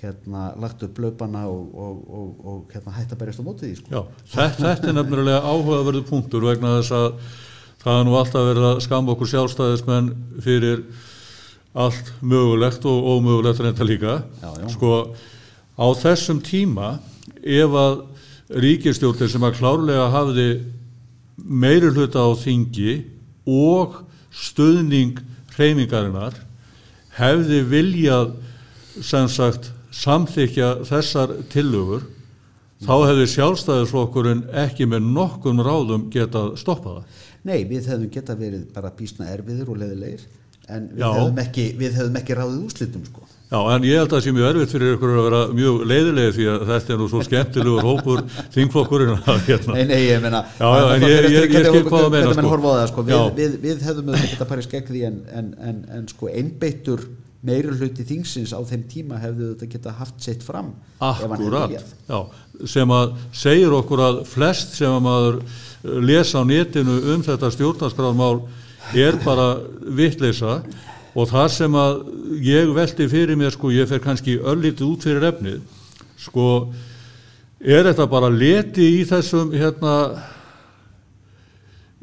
hérna 0.00 0.46
lagt 0.56 0.82
upp 0.86 0.98
löpana 1.02 1.44
og, 1.50 1.74
og, 1.76 1.96
og, 2.08 2.28
og 2.48 2.72
hérna 2.72 2.94
hætt 2.96 3.12
að 3.12 3.20
berjast 3.20 3.42
á 3.42 3.44
mótið 3.44 3.66
því 3.66 3.74
sko. 3.82 3.90
Já, 3.92 4.26
þetta, 4.32 4.62
þetta 4.64 4.88
er 4.88 4.96
nefnilega 4.96 5.40
áhugaverðu 5.44 6.02
punktur 6.08 6.46
vegna 6.48 6.78
þess 6.78 6.94
að 6.96 7.08
það 7.80 8.00
er 8.00 8.08
nú 8.08 8.16
alltaf 8.18 8.48
verið 8.50 8.66
að 8.70 8.82
skamba 8.84 9.14
okkur 9.14 9.30
sjálfstæðismenn 9.32 10.10
fyrir 10.44 10.82
allt 11.72 12.12
mögulegt 12.20 12.84
og 12.88 13.08
ómögulegt 13.14 13.62
reynda 13.62 13.86
líka. 13.86 14.18
Já, 14.42 14.50
já. 14.58 14.68
Sko, 14.74 14.92
á 15.78 15.86
þessum 16.02 16.42
tíma, 16.44 16.98
ef 17.40 17.76
að 17.78 18.02
ríkistjórnir 18.60 19.30
sem 19.30 19.46
að 19.46 19.58
klárlega 19.60 20.10
hafði 20.10 20.48
meiri 21.40 21.90
hluta 21.94 22.26
á 22.26 22.30
þingi 22.36 22.96
og 23.48 24.00
stuðning 24.34 25.20
hreyfingarinnar 25.54 26.36
hefði 27.16 27.60
viljað 27.70 28.34
sem 29.00 29.28
sagt 29.30 29.70
samþykja 29.94 30.80
þessar 30.88 31.36
tillögur 31.52 32.04
þá 32.84 32.94
hefði 33.10 33.26
sjálfstæðisflokkurinn 33.34 34.46
ekki 34.62 34.86
með 34.88 35.08
nokkun 35.14 35.62
ráðum 35.64 36.08
getað 36.12 36.54
stoppað 36.60 37.00
það. 37.00 37.18
Nei, 37.48 37.64
við 37.64 37.86
hefðum 37.88 38.10
geta 38.12 38.34
verið 38.36 38.66
bara 38.74 38.90
bísna 38.98 39.30
erfiðir 39.32 39.68
og 39.72 39.78
leðilegir 39.80 40.26
en 40.70 40.84
við 40.94 41.02
hefðum, 41.02 41.38
ekki, 41.42 41.62
við 41.80 41.94
hefðum 41.98 42.16
ekki 42.20 42.34
ráðið 42.38 42.58
úrslitum 42.68 43.04
sko. 43.08 43.24
Já, 43.50 43.58
en 43.74 43.82
ég 43.88 43.96
held 43.98 44.12
að 44.12 44.12
það 44.14 44.20
sé 44.26 44.32
mjög 44.36 44.48
erfitt 44.52 44.72
fyrir 44.76 44.92
ykkur 44.94 45.10
að 45.18 45.24
vera 45.26 45.38
mjög 45.58 45.78
leiðilegi 45.90 46.34
því 46.36 46.44
að 46.52 46.60
þetta 46.68 46.92
er 46.94 47.00
nú 47.00 47.06
svo 47.10 47.22
skemmtilegur 47.26 47.86
hópur 47.88 48.20
þingflokkurinn 48.54 49.16
að 49.18 49.40
hérna. 49.48 49.74
Nei, 49.74 49.82
nei, 49.90 50.02
ég 50.04 50.20
meina 50.22 50.42
Já, 50.60 50.68
já, 50.70 50.84
en 50.94 51.06
ég- 51.08 51.26
ég- 51.34 51.56
ég 51.56 51.66
skil 51.66 51.82
hvað 51.88 52.04
Hvernig 52.12 52.28
menn 52.28 52.38
sko. 52.44 52.52
horfa 52.52 52.70
á 52.70 52.74
það, 52.76 52.84
sko 52.92 53.04
við, 53.08 53.24
við, 53.40 53.56
við 53.64 53.82
hefðum 53.88 54.12
auðvitað 54.12 54.30
geta 54.36 54.48
parið 54.52 54.68
skegg 54.68 54.92
því 54.92 55.02
en, 55.08 55.16
en, 55.40 55.48
en, 55.72 55.80
en 55.98 56.06
sko 56.12 56.30
einbeittur 56.30 57.02
meiri 57.50 57.72
hluti 57.74 58.04
þingsins 58.06 58.52
á 58.54 58.60
þeim 58.70 58.84
tíma 58.92 59.18
hefðu 59.18 59.48
þetta 59.56 59.70
geta 59.74 59.96
haft 59.98 60.22
sitt 60.22 60.42
fram 60.46 60.70
Akkurat, 61.00 61.72
já, 62.06 62.18
sem 62.68 62.90
að 62.94 63.14
segir 63.32 63.72
okkur 63.74 64.02
að 64.06 64.18
flest 64.28 64.76
sem 64.78 64.92
að 64.92 65.02
maður 65.08 65.38
lesa 65.82 66.40
á 66.40 66.44
netinu 66.44 66.98
um 67.14 67.22
þetta 67.24 67.50
stjórnarskrármál 67.54 68.42
er 68.96 69.18
bara 69.24 69.54
vittleisa 69.80 70.60
og 71.14 71.28
það 71.30 71.48
sem 71.54 71.76
að 71.78 72.00
ég 72.44 72.70
velti 72.74 73.08
fyrir 73.10 73.38
mér 73.38 73.54
sko, 73.54 73.72
ég 73.74 73.88
fer 73.90 74.02
kannski 74.02 74.38
öllítið 74.38 74.86
út 74.86 75.06
fyrir 75.06 75.26
efnið, 75.32 75.60
sko 76.20 76.46
er 77.60 77.88
þetta 77.90 78.06
bara 78.10 78.30
leti 78.32 78.86
í 79.00 79.06
þessum 79.08 79.50
hérna 79.52 79.94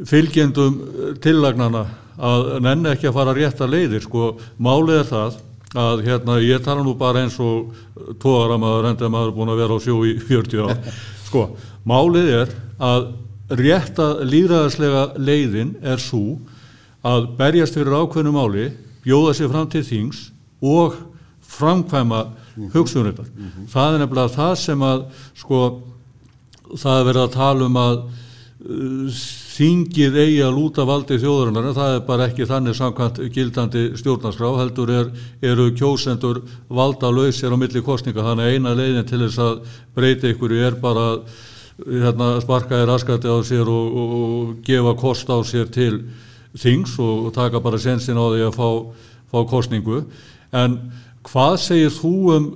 fylgjendum 0.06 1.16
tillagnana 1.24 1.86
að 2.18 2.50
nenni 2.66 2.92
ekki 2.92 3.10
að 3.10 3.18
fara 3.18 3.36
rétta 3.38 3.70
leiðir 3.70 4.04
sko, 4.06 4.32
málið 4.58 5.02
er 5.02 5.12
það 5.12 5.44
að 5.78 6.04
hérna, 6.06 6.38
ég 6.42 6.62
tala 6.66 6.84
nú 6.86 6.94
bara 6.98 7.26
eins 7.26 7.36
og 7.44 7.74
tógaramaður 8.22 8.92
enda 8.92 9.10
maður 9.12 9.34
búin 9.36 9.52
að 9.54 9.62
vera 9.62 9.78
á 9.78 9.80
sjó 9.84 9.98
í 10.08 10.14
40 10.22 10.64
ár 10.64 10.78
sko, 11.28 11.48
málið 11.88 12.30
er 12.42 12.54
að 12.82 13.10
rétta 13.50 14.08
líðræðislega 14.28 15.04
leiðin 15.20 15.76
er 15.82 16.02
svo 16.02 16.40
að 17.08 17.30
berjast 17.38 17.78
fyrir 17.78 17.96
ákveðnu 17.96 18.34
máli 18.36 18.70
bjóða 19.06 19.36
sér 19.38 19.52
fram 19.54 19.70
til 19.72 19.84
þings 19.88 20.28
og 20.60 20.98
framkvæma 21.48 22.26
hugsunriðar. 22.74 23.28
Það 23.72 23.94
er 23.94 24.02
nefnilega 24.02 24.34
það 24.36 24.54
sem 24.60 24.84
að 24.84 25.04
sko 25.38 25.60
það 26.76 27.00
er 27.00 27.08
verið 27.08 27.24
að 27.24 27.36
tala 27.38 27.68
um 27.68 27.78
að 27.80 27.98
uh, 28.02 29.20
þingið 29.58 30.18
eigi 30.22 30.40
að 30.46 30.56
lúta 30.58 30.86
valdi 30.86 31.18
þjóðurinnar 31.22 31.70
en 31.70 31.78
það 31.78 31.96
er 31.96 32.02
bara 32.06 32.28
ekki 32.30 32.48
þannig 32.50 32.78
samkvæmt 32.78 33.22
gildandi 33.34 33.84
stjórnarskrá 33.98 34.52
heldur 34.60 34.92
er, 34.94 35.12
eru 35.42 35.70
kjósendur 35.78 36.44
valda 36.70 37.10
lausir 37.14 37.54
á 37.54 37.58
milli 37.58 37.82
kostninga 37.86 38.26
þannig 38.26 38.46
að 38.46 38.58
eina 38.58 38.76
leiðin 38.78 39.08
til 39.10 39.22
þess 39.24 39.42
að 39.42 39.80
breyta 39.98 40.34
ykkur 40.34 40.54
er 40.60 40.78
bara 40.82 41.08
að, 41.14 41.24
hérna, 41.86 42.30
sparka 42.42 42.82
í 42.82 42.88
raskati 42.90 43.30
á 43.30 43.38
sér 43.46 43.68
og, 43.70 43.98
og, 43.98 44.14
og 44.18 44.54
gefa 44.66 44.96
kost 44.98 45.30
á 45.30 45.38
sér 45.46 45.70
til 45.74 46.08
þings 46.58 46.98
og, 47.00 47.28
og 47.28 47.36
taka 47.36 47.62
bara 47.62 47.80
sensin 47.82 48.18
á 48.18 48.26
því 48.26 48.48
að 48.48 48.58
fá, 48.58 48.70
fá 49.30 49.40
kostningu 49.50 50.06
en 50.56 50.80
hvað 51.28 51.58
segir 51.62 51.94
þú 51.94 52.14
um 52.34 52.48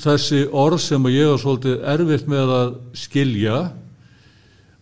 þessi 0.00 0.44
orð 0.52 0.82
sem 0.84 1.08
ég 1.10 1.32
er 1.32 1.40
svolítið 1.40 1.86
erfitt 1.94 2.28
með 2.30 2.52
að 2.54 2.74
skilja 2.98 3.56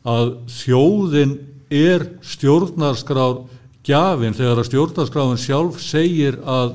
að 0.08 0.34
þjóðin 0.52 1.38
er 1.70 2.04
stjórnarskrár 2.24 3.44
gjafin 3.86 4.36
þegar 4.36 4.62
að 4.62 4.68
stjórnarskráin 4.68 5.40
sjálf 5.40 5.80
segir 5.84 6.38
að 6.44 6.74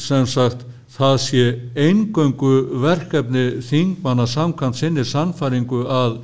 sem 0.00 0.26
sagt 0.28 0.64
það 1.00 1.16
sé 1.24 1.42
eingöngu 1.80 2.54
verkefni 2.82 3.44
þingmanna 3.64 4.26
samkvæmt 4.28 4.78
sinni 4.78 5.04
sannfæringu 5.08 5.82
að 5.88 6.20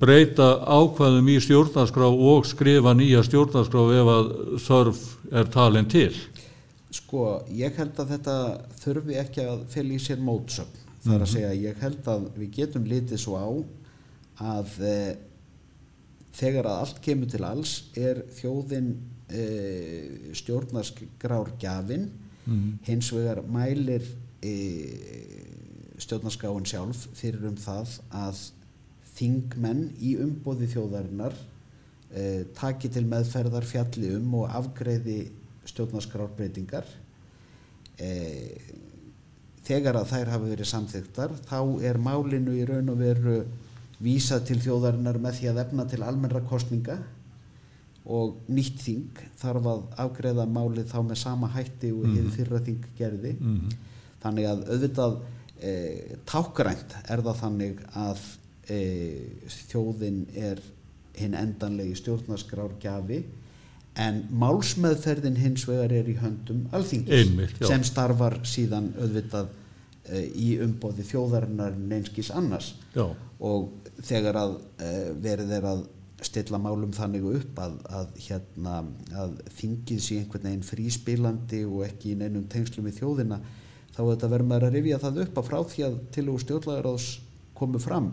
breyta 0.00 0.48
ákvæðum 0.64 1.28
í 1.32 1.36
stjórnarskrá 1.44 2.08
og 2.08 2.46
skrifa 2.48 2.94
nýja 2.96 3.22
stjórnarskrá 3.26 3.84
ef 3.98 4.10
að 4.12 4.32
þörf 4.64 5.02
er 5.32 5.50
talin 5.52 5.88
til. 5.92 6.12
Sko, 6.96 7.42
ég 7.52 7.76
held 7.76 7.98
að 8.00 8.12
þetta 8.14 8.36
þurfi 8.80 9.18
ekki 9.20 9.44
að 9.44 9.64
fylgja 9.72 9.98
í 9.98 10.04
sér 10.06 10.22
mótsögn. 10.24 10.84
Það 11.04 11.14
er 11.16 11.24
að 11.24 11.32
segja, 11.32 11.50
ég 11.60 11.82
held 11.82 12.08
að 12.10 12.28
við 12.34 12.54
getum 12.56 12.86
litið 12.88 13.20
svo 13.22 13.36
á 13.36 13.48
að 14.56 14.72
e, 14.82 14.94
þegar 16.36 16.70
að 16.70 16.80
allt 16.84 17.02
kemur 17.04 17.30
til 17.30 17.44
alls 17.46 17.74
er 17.96 18.24
þjóðin 18.38 18.88
e, 19.28 19.44
stjórnarskrár 20.40 21.52
gjafin, 22.46 22.78
hins 22.86 23.10
vegar 23.12 23.42
mælir 23.42 24.04
e, 24.42 24.52
stjórnarskráin 25.98 26.66
sjálf 26.68 27.06
fyrir 27.16 27.46
um 27.48 27.56
það 27.56 27.98
að 28.14 28.42
þingmenn 29.16 29.88
í 29.98 30.16
umbóði 30.20 30.68
þjóðarinnar 30.74 31.34
e, 32.12 32.44
taki 32.54 32.90
til 32.92 33.06
meðferðar 33.08 33.66
fjalli 33.66 34.14
um 34.16 34.34
og 34.42 34.50
afgreiði 34.54 35.30
stjórnarskrárbreytingar. 35.66 36.86
E, 37.98 38.10
þegar 39.66 39.98
að 39.98 40.10
þær 40.12 40.32
hafa 40.34 40.50
verið 40.50 40.70
samþyktar 40.70 41.38
þá 41.48 41.60
er 41.88 41.98
málinu 41.98 42.54
í 42.54 42.66
raun 42.68 42.92
og 42.92 43.00
veru 43.00 43.38
vísað 43.98 44.50
til 44.50 44.60
þjóðarinnar 44.62 45.18
með 45.18 45.40
því 45.40 45.48
að 45.50 45.62
efna 45.64 45.86
til 45.88 46.02
almennra 46.04 46.44
kostninga 46.46 47.00
og 48.06 48.36
nýtt 48.52 48.82
þing 48.84 49.22
þarf 49.40 49.70
að 49.72 49.84
afgreiða 50.04 50.46
málið 50.46 50.90
þá 50.92 50.98
með 51.08 51.20
sama 51.22 51.50
hætti 51.54 51.90
og 51.94 52.06
hefur 52.12 52.34
fyrra 52.36 52.60
þing 52.66 52.90
gerði. 52.98 53.32
Þannig 54.22 54.50
að 54.50 54.62
auðvitað 54.70 55.16
e, 55.60 55.72
tákgrænt 56.28 56.96
er 57.02 57.24
það 57.26 57.40
þannig 57.40 57.82
að 57.98 58.22
e, 58.70 58.78
þjóðin 59.70 60.22
er 60.34 60.62
hinn 61.16 61.34
endanlegi 61.38 61.96
stjórnarskrárgjafi 62.02 63.24
en 63.96 64.22
málsmeðferðin 64.36 65.38
hins 65.40 65.64
vegar 65.68 65.94
er 65.96 66.08
í 66.10 66.16
höndum 66.20 66.66
alþingis 66.76 67.22
Einmitt, 67.24 67.60
sem 67.64 67.84
starfar 67.86 68.38
síðan 68.48 68.90
auðvitað 68.98 69.48
uh, 69.48 70.24
í 70.36 70.56
umbóði 70.64 71.06
þjóðarinnar 71.08 71.78
neinskis 71.80 72.30
annars. 72.34 72.74
Já, 72.92 73.08
og 73.40 73.70
þegar 74.04 74.40
að 74.42 74.58
uh, 74.58 75.12
verið 75.24 75.54
er 75.56 75.68
að 75.72 75.86
stilla 76.24 76.58
málum 76.62 76.94
þannig 76.96 77.26
upp 77.28 77.58
að, 77.60 77.76
að, 77.92 78.12
hérna, 78.24 78.76
að 79.12 79.36
þingið 79.58 80.00
sé 80.00 80.20
einhvern 80.22 80.48
veginn 80.48 80.64
fríspilandi 80.64 81.62
og 81.68 81.84
ekki 81.84 82.14
í 82.14 82.18
neinum 82.22 82.46
tengslum 82.52 82.88
í 82.88 82.94
þjóðina 82.96 83.40
þá 83.92 84.00
þetta 84.00 84.30
verður 84.32 84.48
maður 84.48 84.68
að 84.68 84.78
rifja 84.78 85.00
það 85.02 85.20
upp 85.26 85.40
að 85.40 85.50
frá 85.50 85.58
því 85.72 85.84
að 85.86 85.98
til 86.16 86.26
og 86.32 86.40
stjórnlagaráðs 86.44 87.08
komu 87.56 87.80
fram 87.82 88.08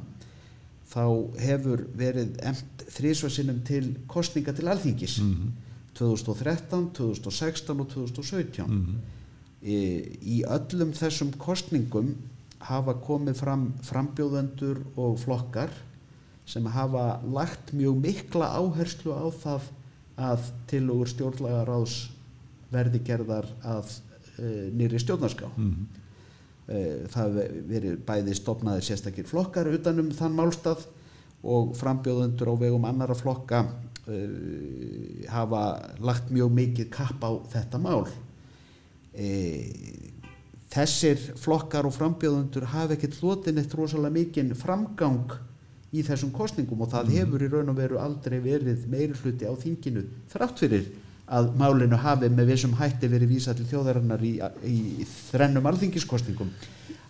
þá 0.94 1.06
hefur 1.42 1.86
verið 1.98 2.36
emt 2.46 2.84
þrísvarsinnum 2.94 3.64
til 3.66 3.86
kostninga 4.12 4.54
til 4.56 4.68
alþingis. 4.70 5.18
2013, 5.98 6.90
2016 6.98 7.82
og 7.82 7.90
2017 7.94 8.78
í, 9.64 9.78
í 10.36 10.38
öllum 10.50 10.94
þessum 10.98 11.34
kostningum 11.40 12.16
hafa 12.64 12.96
komið 13.04 13.38
fram 13.38 13.68
frambjóðendur 13.86 14.82
og 14.98 15.20
flokkar 15.22 15.74
sem 16.46 16.66
hafa 16.68 17.22
lagt 17.24 17.72
mjög 17.74 18.00
mikla 18.04 18.50
áherslu 18.60 19.16
á 19.16 19.28
það 19.32 19.70
að 20.20 20.50
tilugur 20.70 21.10
stjórnlagaráðs 21.10 21.98
verði 22.74 23.02
gerðar 23.06 23.48
að 23.66 23.94
uh, 24.38 24.68
nýri 24.76 25.00
stjórnarská 25.02 25.50
mhm, 25.54 25.86
uh, 26.68 27.00
það 27.14 27.40
hefur 27.40 27.64
verið 27.72 28.04
bæði 28.08 28.36
stopnaði 28.38 28.86
sérstakir 28.90 29.30
flokkar 29.30 29.72
utanum 29.74 30.12
þann 30.16 30.38
málstað 30.38 30.86
og 31.44 31.74
frambjóðendur 31.80 32.54
á 32.54 32.56
vegum 32.60 32.86
annara 32.88 33.18
flokka 33.18 33.64
uh, 33.64 34.28
hafa 35.32 35.64
lagt 36.04 36.34
mjög 36.34 36.52
mikið 36.60 36.92
kapp 36.94 37.24
á 37.24 37.32
þetta 37.56 37.80
mál. 37.82 38.04
Þessir 40.74 41.20
flokkar 41.38 41.86
og 41.86 41.94
frambjóðendur 41.94 42.66
hafa 42.72 42.96
ekkert 42.96 43.20
hlotin 43.20 43.60
eitt 43.62 43.76
rosalega 43.78 44.16
mikinn 44.16 44.56
framgang 44.58 45.36
í 45.94 46.04
þessum 46.06 46.34
kostningum 46.34 46.84
og 46.84 46.92
það 46.94 47.14
hefur 47.20 47.46
í 47.46 47.50
raun 47.52 47.72
og 47.74 47.80
veru 47.80 48.00
aldrei 48.02 48.40
verið 48.44 48.88
meiri 48.90 49.18
hluti 49.22 49.46
á 49.46 49.54
þinginu 49.54 50.06
þrátt 50.34 50.64
fyrir 50.64 50.88
að 51.34 51.54
málinu 51.58 51.98
hafi 52.02 52.30
með 52.30 52.50
vissum 52.52 52.74
hætti 52.78 53.10
verið 53.10 53.32
vísa 53.32 53.54
til 53.56 53.68
þjóðarinnar 53.70 54.24
í, 54.26 54.34
í 54.68 55.06
þrennum 55.30 55.70
alþingiskostningum 55.72 56.50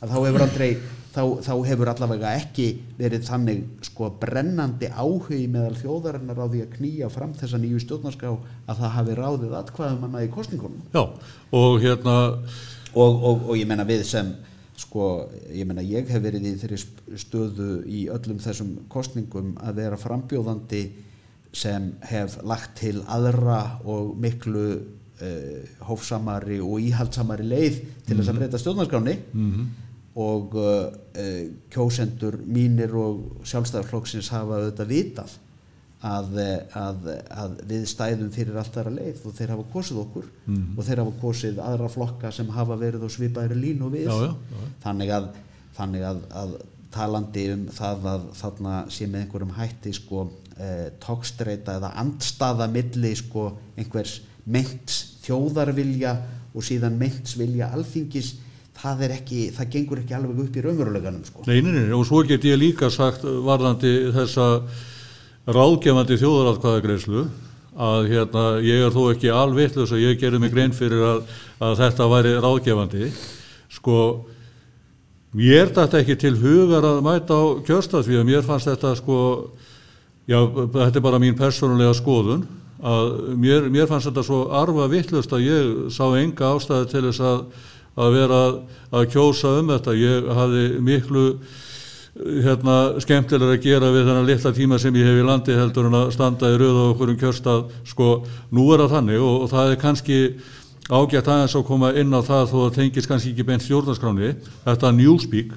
að 0.03 0.11
þá 0.11 0.17
hefur 0.19 0.43
aldrei 0.45 0.69
þá, 1.13 1.21
þá 1.45 1.53
hefur 1.69 1.91
allavega 1.93 2.35
ekki 2.37 2.67
verið 2.99 3.25
þannig 3.27 3.63
sko 3.87 4.11
brennandi 4.21 4.91
áhugi 4.91 5.45
meðal 5.51 5.75
þjóðarinnar 5.79 6.43
á 6.43 6.45
því 6.45 6.63
að 6.65 6.77
knýja 6.77 7.09
fram 7.13 7.33
þessa 7.39 7.59
nýju 7.63 7.81
stjórnarská 7.83 8.29
að 8.33 8.81
það 8.83 8.95
hafi 8.97 9.17
ráðið 9.19 9.57
atkvæðum 9.59 10.07
hana 10.07 10.23
í 10.25 10.31
kostningunum 10.33 10.81
já, 10.93 11.03
og 11.59 11.77
hérna 11.83 12.17
og, 12.93 13.11
og, 13.11 13.47
og 13.47 13.55
ég 13.57 13.69
menna 13.69 13.87
við 13.87 14.05
sem 14.11 14.33
sko, 14.79 15.29
ég 15.53 15.67
menna 15.69 15.83
ég 15.85 16.09
hef 16.09 16.23
verið 16.23 16.47
í 16.49 16.53
þeirri 16.61 16.79
stöðu 17.21 17.69
í 17.85 18.05
öllum 18.13 18.41
þessum 18.41 18.73
kostningum 18.91 19.53
að 19.61 19.81
vera 19.83 19.99
frambjóðandi 20.01 20.83
sem 21.53 21.91
hef 22.09 22.39
lagt 22.47 22.79
til 22.81 22.97
aðra 23.05 23.77
og 23.85 24.15
miklu 24.17 24.65
uh, 24.73 25.77
hófsamari 25.85 26.57
og 26.63 26.81
íhaldsamari 26.81 27.45
leið 27.45 27.79
til 28.07 28.17
þess 28.17 28.31
að 28.31 28.39
breyta 28.41 28.61
stjórnarskráni 28.61 29.17
mhm, 29.29 29.69
og 30.23 30.57
uh, 30.57 30.89
kjósendur 31.73 32.39
mínir 32.45 32.93
og 32.97 33.45
sjálfstæðarflokksins 33.49 34.33
hafa 34.33 34.59
auðvitað 34.63 34.93
vitað 34.93 35.37
að, 36.03 36.33
eh, 36.43 36.59
að, 36.75 37.05
að 37.31 37.53
við 37.69 37.85
stæðum 37.87 38.31
fyrir 38.35 38.57
allt 38.59 38.75
aðra 38.77 38.91
leið 38.97 39.21
og 39.29 39.33
þeir 39.37 39.53
hafa 39.55 39.65
kosið 39.73 40.01
okkur 40.03 40.25
Mhm. 40.47 40.77
og 40.77 40.83
þeir 40.87 41.01
hafa 41.03 41.13
kosið 41.21 41.61
aðra 41.63 41.89
flokka 41.93 42.31
sem 42.35 42.47
hafa 42.51 42.75
verið 42.77 43.05
á 43.07 43.09
svipaðri 43.15 43.55
línu 43.61 43.89
við. 43.93 44.07
Já, 44.11 44.27
já, 44.27 44.35
þannig 44.83 45.09
að, 45.15 45.27
þannig 45.77 46.03
að, 46.11 46.21
að 46.43 46.55
talandi 46.93 47.45
um 47.53 47.65
það 47.73 48.03
að 48.11 48.25
þarna 48.41 48.73
sé 48.91 49.07
með 49.07 49.23
einhverjum 49.23 49.55
hætti 49.57 49.93
sko 49.97 50.27
eh, 50.59 50.89
tókstreita 51.01 51.79
eða 51.79 51.93
andstaða 51.97 52.67
milli 52.69 53.15
sko 53.17 53.47
einhvers 53.77 54.19
meints 54.45 54.99
þjóðarvilja 55.25 56.11
og 56.53 56.61
síðan 56.67 56.99
meints 56.99 57.33
vilja 57.39 57.71
alþingis 57.73 58.35
það 58.77 59.01
er 59.07 59.11
ekki, 59.15 59.39
það 59.55 59.69
gengur 59.73 59.99
ekki 60.03 60.13
alveg 60.17 60.39
upp 60.43 60.55
í 60.59 60.61
raunveruleganum 60.65 61.23
sko. 61.25 61.43
Nei, 61.47 61.61
nei, 61.61 61.71
nei, 61.71 61.91
og 61.95 62.03
svo 62.05 62.21
get 62.27 62.43
ég 62.45 62.57
líka 62.59 62.89
sagt 62.91 63.23
varðandi 63.23 64.11
þessa 64.13 64.47
ráðgefandi 65.43 66.15
þjóðaratkvæðagreyslu 66.21 67.23
að 67.73 68.05
hérna, 68.11 68.43
ég 68.63 68.85
er 68.85 68.93
þó 68.93 69.01
ekki 69.11 69.31
alvitlaus 69.33 69.91
að 69.91 70.03
ég 70.05 70.19
gerði 70.21 70.39
mig 70.39 70.53
grein 70.53 70.75
fyrir 70.75 71.01
að, 71.03 71.23
að 71.59 71.79
þetta 71.81 72.07
væri 72.11 72.33
ráðgefandi. 72.37 73.09
Sko 73.73 73.97
mér 75.33 75.73
dætti 75.73 75.99
ekki 75.99 76.17
til 76.21 76.35
hugar 76.37 76.85
að 76.87 77.01
mæta 77.03 77.35
á 77.35 77.43
kjörstað 77.65 78.07
því 78.07 78.19
að 78.21 78.27
mér 78.29 78.45
fannst 78.45 78.69
þetta 78.69 78.93
sko 79.01 79.19
já, 80.29 80.39
þetta 80.45 81.01
er 81.01 81.05
bara 81.09 81.19
mín 81.19 81.35
persónulega 81.39 81.97
skoðun 81.97 82.45
að 82.83 83.11
mér, 83.39 83.67
mér 83.73 83.89
fannst 83.89 84.11
þetta 84.11 84.25
svo 84.27 84.45
arfa 84.53 84.87
vittlust 84.91 85.33
að 85.35 85.45
ég 85.47 85.75
sá 85.91 86.05
enga 86.19 86.53
ástæði 86.53 86.89
til 86.91 87.03
þess 87.09 87.23
að, 87.25 87.43
að 87.99 88.17
vera 88.19 88.41
að 88.93 89.11
kjósa 89.11 89.57
um 89.59 89.71
þetta. 89.73 89.97
Ég 89.97 90.31
hafði 90.39 90.65
miklu 90.83 91.27
hérna 92.13 93.01
skemmtilega 93.01 93.55
að 93.55 93.63
gera 93.63 93.89
við 93.89 94.03
þennan 94.05 94.27
litla 94.27 94.51
tíma 94.53 94.77
sem 94.81 94.95
ég 94.99 95.07
hef 95.07 95.17
í 95.17 95.25
landi 95.25 95.55
heldur 95.57 95.87
en 95.89 95.95
að 95.97 96.11
standa 96.13 96.51
í 96.53 96.57
rauða 96.61 96.83
okkur 96.91 97.11
um 97.13 97.17
kjörstað 97.17 97.63
sko 97.89 98.09
nú 98.53 98.67
er 98.73 98.83
það 98.83 98.91
þannig 98.97 99.23
og, 99.23 99.37
og 99.41 99.49
það 99.49 99.71
er 99.71 99.79
kannski 99.81 100.19
ágætt 100.93 101.31
aðeins 101.31 101.55
að 101.57 101.65
koma 101.71 101.89
inn 101.97 102.13
á 102.13 102.21
það 102.21 102.51
þó 102.51 102.57
að 102.67 102.75
tengis 102.75 103.09
kannski 103.09 103.31
ekki 103.33 103.47
beint 103.47 103.65
stjórnarskráni 103.65 104.35
þetta 104.65 104.91
Newspeak 104.93 105.55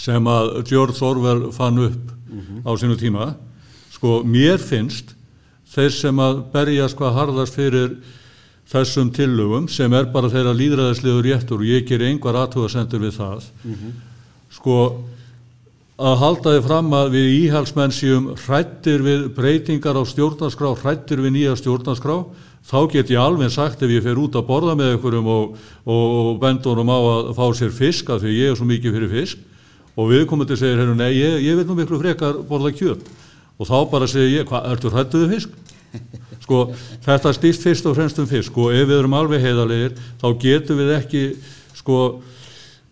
sem 0.00 0.30
að 0.32 0.50
George 0.66 1.04
Orwell 1.06 1.52
fann 1.54 1.78
upp 1.84 2.10
á 2.66 2.70
sínu 2.80 2.98
tíma 2.98 3.34
sko 3.94 4.22
mér 4.26 4.58
finnst 4.58 5.14
þeir 5.70 5.94
sem 5.94 6.18
að 6.18 6.42
berjast 6.50 6.98
hvað 6.98 7.14
harðast 7.20 7.54
fyrir 7.54 7.94
þessum 8.70 9.10
tillögum 9.14 9.68
sem 9.70 9.92
er 9.94 10.10
bara 10.10 10.30
þeirra 10.30 10.56
líðræðislegur 10.58 11.26
réttur 11.26 11.62
og 11.62 11.70
ég 11.70 11.86
ger 11.86 12.02
einhver 12.02 12.34
aðtúðasendur 12.34 13.06
við 13.06 13.14
það 13.18 13.46
sko 14.50 14.76
að 16.00 16.14
halda 16.16 16.52
þið 16.54 16.62
fram 16.64 16.94
að 16.96 17.10
við 17.12 17.26
íhalsmenn 17.42 17.92
séum 17.92 18.28
hrættir 18.40 19.02
við 19.04 19.26
breytingar 19.36 19.98
á 20.00 20.02
stjórnarskrá, 20.08 20.70
hrættir 20.80 21.20
við 21.20 21.34
nýja 21.34 21.56
stjórnarskrá, 21.60 22.16
þá 22.64 22.78
get 22.92 23.12
ég 23.12 23.20
alveg 23.20 23.52
sagt 23.52 23.82
ef 23.84 23.92
ég 23.92 24.04
fer 24.04 24.20
út 24.20 24.38
að 24.38 24.46
borða 24.48 24.76
með 24.78 24.94
einhverjum 24.94 25.28
og, 25.28 25.58
og, 25.84 26.30
bendunum 26.40 26.92
á 26.92 26.98
að 26.98 27.28
fá 27.36 27.44
sér 27.58 27.74
fisk 27.76 28.08
að 28.12 28.24
því 28.24 28.36
ég 28.38 28.52
er 28.52 28.56
svo 28.56 28.68
mikið 28.70 28.96
fyrir 28.96 29.12
fisk 29.12 29.44
og 30.00 30.08
viðkomandi 30.14 30.56
segir 30.56 30.80
hérna, 30.80 30.96
nei, 31.02 31.12
ég, 31.18 31.36
ég 31.44 31.60
vil 31.60 31.68
nú 31.68 31.76
miklu 31.76 32.00
frekar 32.00 32.40
borða 32.48 32.72
kjöt 32.72 33.04
og 33.60 33.68
þá 33.68 33.76
bara 33.92 34.08
segir 34.08 34.38
ég, 34.38 34.48
hvað, 34.48 34.70
ertu 34.72 34.94
hrættuð 34.94 35.26
við 35.26 35.36
fisk? 35.36 35.56
Sko, 36.46 36.64
þetta 37.04 37.32
stýst 37.36 37.66
fyrst 37.66 37.88
og 37.90 37.98
fremst 37.98 38.18
um 38.22 38.28
fisk 38.30 38.56
og 38.56 38.72
ef 38.72 38.88
við 38.88 39.02
erum 39.02 39.16
alveg 39.18 39.44
heiðalegir 39.44 39.98
þá 40.22 40.28
getum 40.40 40.80
við 40.80 40.92
ekki, 40.96 41.24
sko, 41.78 41.98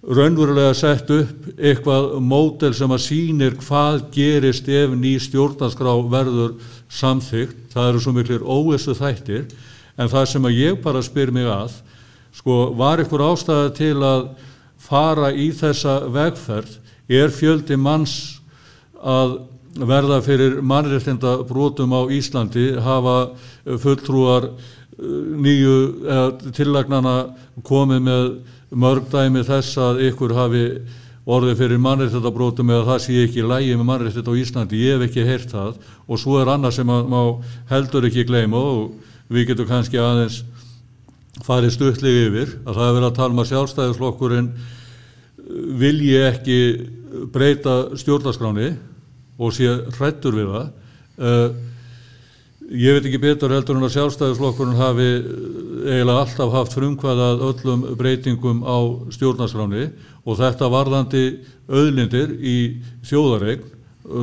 raunverulega 0.06 0.74
sett 0.78 1.10
upp 1.10 1.48
eitthvað 1.58 2.12
mótel 2.22 2.74
sem 2.76 2.92
að 2.94 3.02
sýnir 3.02 3.56
hvað 3.58 4.04
gerist 4.14 4.68
ef 4.70 4.94
ný 4.94 5.16
stjórnarskrá 5.18 5.94
verður 6.10 6.54
samþygt, 6.88 7.66
það 7.74 7.90
eru 7.90 8.02
svo 8.04 8.14
miklir 8.14 8.44
óessu 8.46 8.94
þættir, 8.94 9.48
en 9.98 10.10
það 10.10 10.28
sem 10.30 10.46
að 10.46 10.58
ég 10.58 10.80
bara 10.84 11.02
spyr 11.02 11.32
mig 11.34 11.48
að, 11.50 11.80
sko, 12.38 12.70
var 12.78 13.02
ykkur 13.02 13.26
ástæða 13.26 13.72
til 13.74 13.96
að 14.06 14.28
fara 14.78 15.32
í 15.34 15.50
þessa 15.50 16.00
vegferð, 16.14 16.78
er 17.10 17.34
fjöldi 17.34 17.76
manns 17.80 18.38
að 19.02 19.40
verða 19.78 20.20
fyrir 20.22 20.60
mannréttinda 20.62 21.40
brotum 21.48 21.90
á 21.94 22.06
Íslandi, 22.14 22.70
hafa 22.82 23.32
fulltrúar 23.82 24.46
eh, 24.46 24.54
nýju 25.42 25.74
tillagnana 26.54 27.16
komið 27.66 28.06
með 28.06 28.30
mörg 28.70 29.08
dæmi 29.12 29.44
þess 29.46 29.78
að 29.80 30.02
ykkur 30.10 30.34
hafi 30.36 30.64
orðið 31.28 31.58
fyrir 31.60 31.80
mannréttindabrótum 31.84 32.70
eða 32.72 32.86
það 32.88 33.02
sé 33.04 33.16
ekki 33.26 33.44
lægi 33.44 33.76
með 33.76 33.88
mannréttind 33.90 34.28
á 34.32 34.40
Íslandi, 34.40 34.80
ég 34.80 34.96
hef 34.96 35.08
ekki 35.08 35.26
heyrt 35.28 35.52
það. 35.52 35.74
Og 36.08 36.20
svo 36.20 36.38
er 36.40 36.48
annað 36.48 36.78
sem 36.78 36.92
að 36.92 37.10
má 37.12 37.20
heldur 37.68 38.08
ekki 38.08 38.24
gleyma 38.28 38.60
og 38.60 38.94
við 39.28 39.50
getum 39.50 39.68
kannski 39.68 40.00
aðeins 40.00 40.40
farið 41.44 41.74
stuttlega 41.76 42.26
yfir 42.28 42.54
að 42.64 42.78
það 42.80 42.86
er 42.86 42.96
verið 42.96 43.08
að 43.08 43.18
tala 43.18 43.34
um 43.34 43.42
að 43.42 43.50
sjálfstæðisflokkurinn 43.52 44.50
vilji 45.80 46.16
ekki 46.24 46.58
breyta 47.32 47.76
stjórnarskráni 48.00 48.72
og 49.38 49.54
sé 49.54 49.68
hrættur 49.98 50.36
við 50.36 50.52
það. 50.54 50.70
Uh, 51.18 51.48
ég 52.72 52.96
veit 52.96 53.06
ekki 53.08 53.20
betur 53.22 53.52
heldur 53.54 53.78
en 53.78 53.86
að 53.86 53.94
sjálfstæðisflokkurinn 53.98 54.80
hafi 54.80 55.08
eiginlega 55.84 56.24
alltaf 56.24 56.52
haft 56.54 56.74
frumkvæðað 56.76 57.44
öllum 57.48 57.86
breytingum 57.98 58.64
á 58.66 58.78
stjórnarskráni 59.14 59.88
og 60.24 60.38
þetta 60.40 60.70
varðandi 60.72 61.24
auðlindir 61.68 62.34
í 62.40 62.58
þjóðareign. 63.06 63.64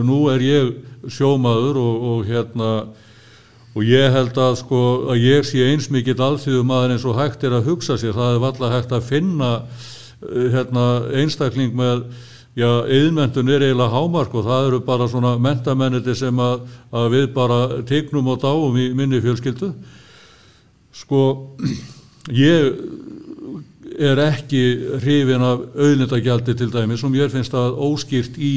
Nú 0.05 0.25
er 0.33 0.41
ég 0.41 0.71
sjómaður 1.11 1.79
og, 1.81 2.05
og 2.11 2.29
hérna 2.29 2.69
og 3.75 3.83
ég 3.83 4.13
held 4.15 4.37
að 4.39 4.53
sko 4.61 4.81
að 5.11 5.25
ég 5.25 5.47
sé 5.47 5.65
eins 5.67 5.89
mikill 5.91 6.15
alþjóðum 6.23 6.71
aðeins 6.71 6.95
eins 6.95 7.09
og 7.09 7.19
hægt 7.19 7.43
er 7.43 7.57
að 7.57 7.67
hugsa 7.69 7.97
sér, 7.99 8.15
það 8.15 8.37
er 8.37 8.45
valla 8.45 8.71
hægt 8.71 8.95
að 8.95 9.09
finna 9.09 9.49
uh, 9.59 10.47
hérna, 10.53 10.85
einstakling 11.19 11.75
með 11.75 12.05
já, 12.55 12.69
yðmendun 12.87 13.51
er 13.51 13.67
eiginlega 13.67 13.91
hámark 13.91 14.37
og 14.39 14.47
það 14.47 14.69
eru 14.69 14.79
bara 14.87 15.09
svona 15.11 15.35
mentamenniti 15.43 16.15
sem 16.15 16.39
að, 16.39 16.63
að 16.95 17.09
við 17.17 17.27
bara 17.35 17.59
tegnum 17.89 18.31
og 18.31 18.39
dáum 18.45 18.79
í 18.79 18.87
minni 18.95 19.19
fjölskyldu 19.23 19.73
sko 20.95 21.21
ég 22.31 22.79
er 23.99 24.19
ekki 24.25 24.63
hrifin 25.03 25.43
af 25.43 25.63
auðlindagjaldi 25.75 26.55
til 26.57 26.71
dæmi 26.73 26.97
sem 26.99 27.15
ég 27.15 27.31
finnst 27.31 27.55
að 27.55 27.77
óskýrt 27.85 28.39
í 28.39 28.55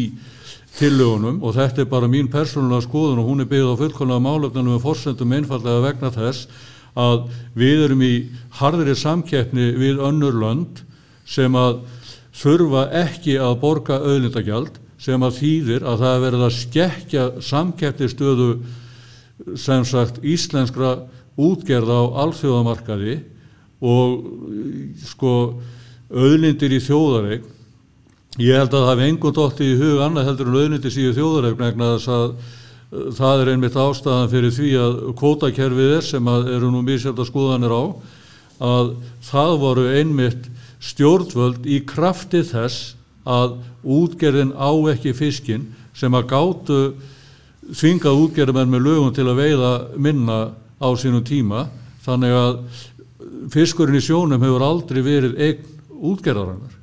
tillögunum 0.78 1.42
og 1.42 1.54
þetta 1.56 1.82
er 1.82 1.90
bara 1.90 2.10
mín 2.10 2.30
persónulega 2.30 2.86
skoðun 2.86 3.22
og 3.22 3.28
hún 3.28 3.42
er 3.42 3.50
byggð 3.50 3.74
á 3.74 3.80
fullkonlega 3.82 4.24
málöfnum 4.24 4.72
með 4.72 4.82
fórsendum 4.84 5.34
einfallega 5.34 5.84
vegna 5.84 6.10
þess 6.14 6.48
að 6.98 7.28
við 7.58 7.84
erum 7.86 8.02
í 8.06 8.14
harðri 8.58 8.94
samkeppni 8.98 9.70
við 9.78 10.02
önnur 10.08 10.38
lönd 10.38 10.82
sem 11.28 11.54
að 11.58 11.82
þurfa 12.38 12.88
ekki 13.02 13.38
að 13.42 13.58
borga 13.62 13.98
auðlindagjald 14.02 14.78
sem 15.02 15.22
að 15.22 15.38
þýðir 15.38 15.86
að 15.86 16.02
það 16.04 16.24
verður 16.24 16.46
að 16.46 16.56
skekja 16.58 17.28
samkeppnistöðu 17.48 18.50
sem 19.58 19.84
sagt 19.86 20.18
íslenskra 20.26 20.96
útgerða 21.38 21.98
á 22.02 22.04
alþjóðamarkaði 22.24 23.16
og 23.78 24.14
sko 25.06 25.32
auðlindir 26.08 26.74
í 26.74 26.82
þjóðareign. 26.82 27.46
Ég 28.38 28.58
held 28.58 28.72
að 28.72 28.84
það 28.84 28.92
hefði 28.92 29.08
engun 29.12 29.36
dótt 29.36 29.60
í 29.64 29.72
hug 29.78 30.02
annað 30.02 30.30
heldur 30.30 30.50
en 30.50 30.60
auðniti 30.62 30.92
síðu 30.94 31.14
þjóðaregn 31.16 31.64
egna 31.68 31.90
þess 31.94 32.12
að 32.14 32.28
uh, 32.28 33.08
það 33.18 33.42
er 33.42 33.50
einmitt 33.54 33.80
ástæðan 33.82 34.30
fyrir 34.34 34.54
því 34.54 34.70
að 34.82 35.00
kvótakerfið 35.18 35.96
er 35.96 36.06
sem 36.06 36.30
eru 36.38 36.70
nú 36.72 36.84
sérta 36.98 37.26
skoðanir 37.26 37.74
á 37.74 37.82
að 38.68 38.94
það 39.26 39.56
voru 39.62 39.88
einmitt 39.94 40.48
stjórnvöld 40.82 41.66
í 41.66 41.82
krafti 41.86 42.42
þess 42.46 42.94
að 43.28 43.58
útgerðin 43.84 44.54
á 44.54 44.70
ekki 44.94 45.14
fiskin 45.14 45.68
sem 45.98 46.14
að 46.14 46.30
gáttu 46.30 46.78
þvingað 47.68 48.22
útgerðumenn 48.24 48.72
með 48.72 48.86
lögum 48.86 49.14
til 49.14 49.26
að 49.28 49.40
veiða 49.42 49.72
minna 50.00 50.38
á 50.78 50.88
sínum 50.98 51.24
tíma 51.26 51.66
þannig 52.04 52.34
að 52.38 52.58
fiskurinn 53.52 53.98
í 53.98 54.04
sjónum 54.04 54.42
hefur 54.42 54.64
aldrei 54.64 55.02
verið 55.04 55.38
eign 55.42 55.78
útgerðarannar 55.98 56.74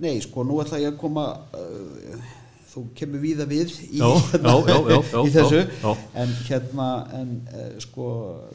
Nei, 0.00 0.16
sko, 0.24 0.46
nú 0.48 0.56
ætla 0.62 0.80
ég 0.80 0.94
að 0.94 1.00
koma 1.02 1.26
uh, 1.52 2.28
þú 2.70 2.84
kemur 2.96 3.20
víða 3.20 3.44
við 3.50 3.74
í, 3.84 3.98
já, 4.00 4.08
hérna, 4.30 4.54
já, 4.64 4.76
já, 4.94 5.20
í 5.20 5.32
þessu. 5.34 5.94
en 6.22 6.34
hérna 6.46 6.88
en, 7.18 7.34
uh, 7.52 7.72
sko, 7.84 8.06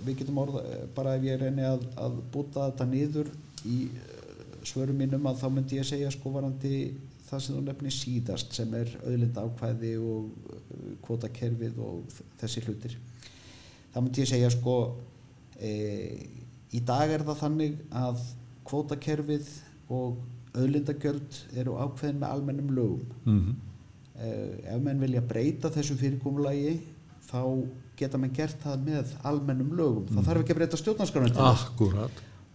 við 0.05 0.21
getum 0.23 0.41
orða 0.41 0.63
bara 0.95 1.17
ef 1.19 1.27
ég 1.27 1.41
reyni 1.41 1.67
að, 1.67 1.85
að 2.01 2.19
búta 2.33 2.69
þetta 2.69 2.87
niður 2.89 3.29
í 3.67 3.81
uh, 3.91 4.55
svörum 4.65 4.97
mínum 5.03 5.27
að 5.29 5.43
þá 5.43 5.49
myndi 5.51 5.77
ég 5.77 5.87
segja 5.87 6.13
sko 6.13 6.33
varandi 6.33 6.79
það 7.25 7.43
sem 7.43 7.57
þú 7.57 7.63
nefnir 7.67 7.93
síðast 7.93 8.57
sem 8.57 8.73
er 8.77 8.89
auðlinda 9.03 9.45
ákvæði 9.45 9.93
og 10.01 10.55
uh, 10.55 10.95
kvotakerfið 11.05 11.83
og 11.85 12.23
þessi 12.41 12.65
hlutir 12.65 12.97
þá 13.95 14.01
myndi 14.01 14.25
ég 14.25 14.27
segja 14.27 14.51
sko 14.51 14.75
e, 15.55 15.71
í 16.75 16.81
dag 16.83 17.13
er 17.15 17.23
það 17.23 17.41
þannig 17.45 17.77
að 17.95 18.19
kvotakerfið 18.67 19.47
og 19.95 20.19
auðlindagjöld 20.55 21.39
eru 21.59 21.77
ákveðin 21.79 22.19
með 22.19 22.33
almennum 22.33 22.75
lögum 22.75 23.07
mm 23.23 23.39
-hmm. 23.39 23.55
uh, 24.19 24.75
ef 24.75 24.83
menn 24.83 24.99
vilja 24.99 25.21
breyta 25.21 25.71
þessu 25.71 25.97
fyrirkomulagi 25.99 26.77
þá 27.29 27.41
geta 27.99 28.19
menn 28.19 28.33
gert 28.35 28.57
það 28.63 28.85
með 28.85 29.11
almennum 29.23 29.75
lögum, 29.75 30.03
mm 30.03 30.15
mhm. 30.15 30.25
þarf 30.27 30.41
ekki 30.41 30.53
að 30.53 30.57
breyta 30.61 30.77
þess 30.77 30.85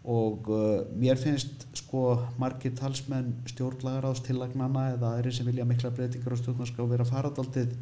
og 0.05 0.49
uh, 0.49 0.87
mér 0.97 1.17
finnst 1.21 1.67
sko 1.77 2.27
margir 2.39 2.73
talsmenn 2.73 3.35
stjórnlagaráðstillagnana 3.53 4.95
eða 4.95 5.17
aðri 5.17 5.33
sem 5.33 5.47
vilja 5.47 5.65
mikla 5.65 5.91
breytingar 5.91 6.33
á 6.33 6.41
stjórnarskrá 6.41 6.87
vera 6.89 7.05
faradaldið 7.05 7.75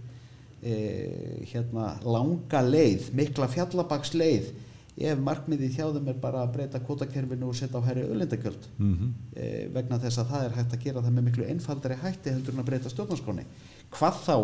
eh, 0.62 1.44
hérna 1.53 1.92
langa 2.05 2.62
leið, 2.62 3.12
mikla 3.18 3.51
fjallabags 3.53 4.14
leið 4.14 4.53
ef 4.99 5.21
markmiðið 5.23 5.77
hjá 5.77 5.87
þeim 5.94 6.11
er 6.11 6.16
bara 6.23 6.42
að 6.42 6.55
breyta 6.57 6.81
kvotakerfinu 6.83 7.49
og 7.49 7.57
setja 7.57 7.79
á 7.79 7.87
hæri 7.87 8.05
öllindagjöld 8.09 8.64
mm 8.79 8.94
-hmm. 8.94 9.11
e, 9.35 9.68
vegna 9.75 9.99
þess 9.99 10.18
að 10.18 10.31
það 10.33 10.44
er 10.44 10.57
hægt 10.57 10.73
að 10.75 10.85
gera 10.85 11.03
það 11.03 11.12
með 11.12 11.25
miklu 11.29 11.44
einfaldari 11.44 11.99
hætti 12.03 12.31
heldur 12.31 12.55
en 12.55 12.61
að 12.61 12.68
breyta 12.71 12.90
stjórnarskráni 12.90 13.44
hvað 13.90 14.14
þá 14.27 14.37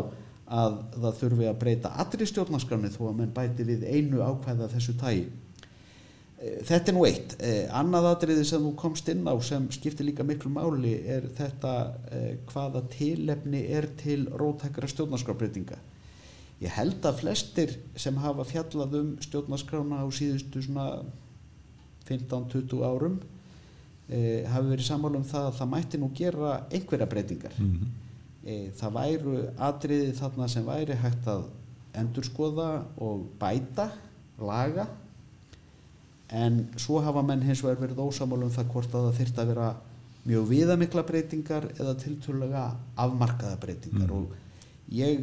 að 0.47 0.77
það 1.01 1.17
þurfi 1.21 1.49
að 1.49 1.59
breyta 1.59 1.89
allri 1.89 2.27
stjórnarskráni 2.27 2.91
þó 2.91 3.09
að 3.09 3.17
menn 3.19 3.33
bæti 3.35 3.65
við 3.65 3.85
einu 3.85 4.21
ákvæða 4.23 4.69
þessu 4.75 4.95
tægi 5.01 5.27
e, 6.39 6.63
þetta 6.63 6.91
er 6.91 6.95
nú 6.95 7.05
eitt. 7.05 7.37
E, 7.41 7.67
annað 7.71 8.11
atriði 8.13 8.45
sem 8.45 8.63
þú 8.63 8.75
komst 8.77 9.09
inn 9.09 9.27
á 9.27 9.35
sem 9.43 9.67
skiptir 9.71 10.07
líka 10.07 10.23
miklu 10.23 10.51
máli 10.51 10.95
er 11.09 11.27
þetta 11.35 11.95
e, 12.11 12.37
hvaða 12.53 12.85
tilefni 12.95 13.67
er 13.67 13.89
til 13.97 14.29
rótækra 14.31 14.87
stjórnarskrábreytinga 14.87 15.81
ég 16.65 16.73
held 16.73 17.05
að 17.05 17.21
flestir 17.21 17.77
sem 18.01 18.17
hafa 18.23 18.47
fjallað 18.49 18.97
um 19.01 19.13
stjórnarskrána 19.25 20.01
á 20.01 20.07
síðustu 20.15 20.63
svona 20.65 20.89
15-20 22.09 22.85
árum 22.85 23.19
e, 24.09 24.45
hafi 24.49 24.71
verið 24.73 24.89
sammála 24.89 25.21
um 25.21 25.29
það 25.29 25.49
að 25.51 25.59
það 25.59 25.71
mætti 25.75 26.01
nú 26.01 26.11
gera 26.17 26.55
einhverja 26.71 27.09
breytingar. 27.11 27.55
Mm 27.59 27.71
-hmm. 27.73 27.89
e, 28.45 28.71
það 28.81 28.97
væru 28.99 29.37
atriði 29.69 30.13
þarna 30.21 30.49
sem 30.49 30.67
væri 30.67 30.97
hægt 31.05 31.27
að 31.27 31.45
endurskoða 31.95 32.85
og 32.97 33.27
bæta 33.41 33.91
laga. 34.39 34.89
En 36.31 36.69
svo 36.77 37.01
hafa 37.01 37.23
menn 37.23 37.43
hins 37.43 37.63
vegar 37.63 37.81
verið 37.81 38.01
ósamála 38.01 38.45
um 38.45 38.51
það 38.51 38.73
hvort 38.73 38.95
að 38.95 39.05
það 39.05 39.19
þurft 39.19 39.39
að 39.39 39.47
vera 39.47 39.77
mjög 40.25 40.49
viðamikla 40.49 41.03
breytingar 41.03 41.69
eða 41.79 41.95
tilturlega 41.95 42.77
afmarkaða 42.97 43.61
breytingar. 43.61 44.09
Mm 44.09 44.15
og 44.15 44.43
ég 44.93 45.21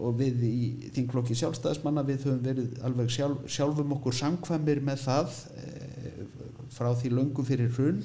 og 0.00 0.16
við 0.20 0.44
í 0.48 0.62
þingflokki 0.96 1.36
sjálfstæðismanna 1.38 2.04
við 2.08 2.24
höfum 2.24 2.40
verið 2.44 2.80
alveg 2.86 3.12
sjálf, 3.12 3.44
sjálfum 3.50 3.94
okkur 3.98 4.16
samkvæmir 4.16 4.80
með 4.86 5.04
það 5.04 5.36
e, 5.54 5.68
frá 6.72 6.90
því 6.96 7.12
löngum 7.14 7.46
fyrir 7.46 7.72
hrun 7.76 8.02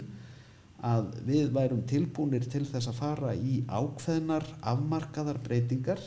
að 0.85 1.09
við 1.25 1.49
værum 1.55 1.83
tilbúinir 1.89 2.45
til 2.51 2.65
þess 2.67 2.91
að 2.91 2.99
fara 2.99 3.33
í 3.35 3.61
ákveðnar 3.71 4.45
afmarkaðar 4.73 5.39
breytingar 5.45 6.01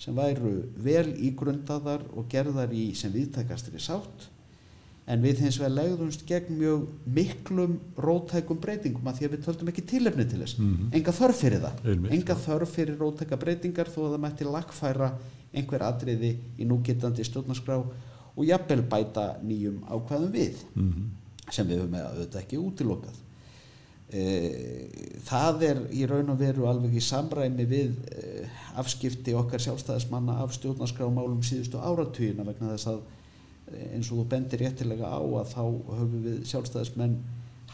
sem 0.00 0.16
væru 0.16 0.54
vel 0.80 1.10
ígrundaðar 1.28 2.06
og 2.16 2.28
gerðar 2.32 2.72
í 2.72 2.90
sem 2.96 3.12
viðtækastri 3.12 3.82
sátt 3.82 4.30
en 5.10 5.22
við 5.24 5.42
hins 5.44 5.58
vegar 5.58 5.72
legðumst 5.74 6.26
gegn 6.28 6.58
mjög 6.58 6.84
miklum 7.18 7.78
rótækum 7.98 8.60
breytingum 8.62 9.08
að 9.10 9.18
því 9.18 9.26
að 9.26 9.34
við 9.34 9.44
töldum 9.46 9.70
ekki 9.72 9.86
tilefni 9.92 10.26
til 10.28 10.40
þess 10.42 10.58
mm 10.58 10.74
-hmm. 10.74 10.92
enga 10.98 11.14
þörf 11.16 11.40
fyrir 11.40 11.64
það 11.64 11.88
Einmitt. 11.92 12.12
enga 12.12 12.36
þörf 12.44 12.74
fyrir 12.76 13.00
rótæka 13.00 13.36
breytingar 13.36 13.88
þó 13.88 14.00
að 14.04 14.12
það 14.12 14.22
mætti 14.26 14.44
lagfæra 14.44 15.10
einhver 15.52 15.82
atriði 15.82 16.36
í 16.58 16.68
núgittandi 16.68 17.24
stjórnarskrá 17.26 17.80
og 17.80 18.44
jafnvel 18.46 18.82
bæta 18.82 19.40
nýjum 19.42 19.82
ákvæðum 19.88 20.32
við 20.32 20.62
mm 20.74 20.92
-hmm. 20.92 21.50
sem 21.50 21.66
við 21.66 21.80
höfum 21.80 21.94
auðvitað 21.94 22.42
ekki 22.42 22.58
útilokað 22.58 23.16
e, 24.12 24.22
það 25.24 25.62
er 25.62 25.78
í 25.90 26.06
raun 26.06 26.30
og 26.30 26.38
veru 26.38 26.66
alveg 26.66 26.94
í 26.94 27.00
samræmi 27.00 27.64
við 27.64 27.90
e, 28.14 28.46
afskipti 28.76 29.34
okkar 29.34 29.60
sjálfstæðismanna 29.60 30.38
af 30.42 30.54
stjórnarskrámálum 30.54 31.42
síðustu 31.42 31.78
áratugina 31.78 32.44
vegna 32.44 32.76
þess 32.76 32.86
að 32.86 33.00
eins 33.94 34.10
og 34.10 34.20
þú 34.20 34.28
bendir 34.34 34.64
réttilega 34.64 35.10
á 35.10 35.20
að 35.20 35.52
þá 35.54 35.62
höfum 35.98 36.24
við 36.24 36.40
sjálfstæðismenn 36.50 37.18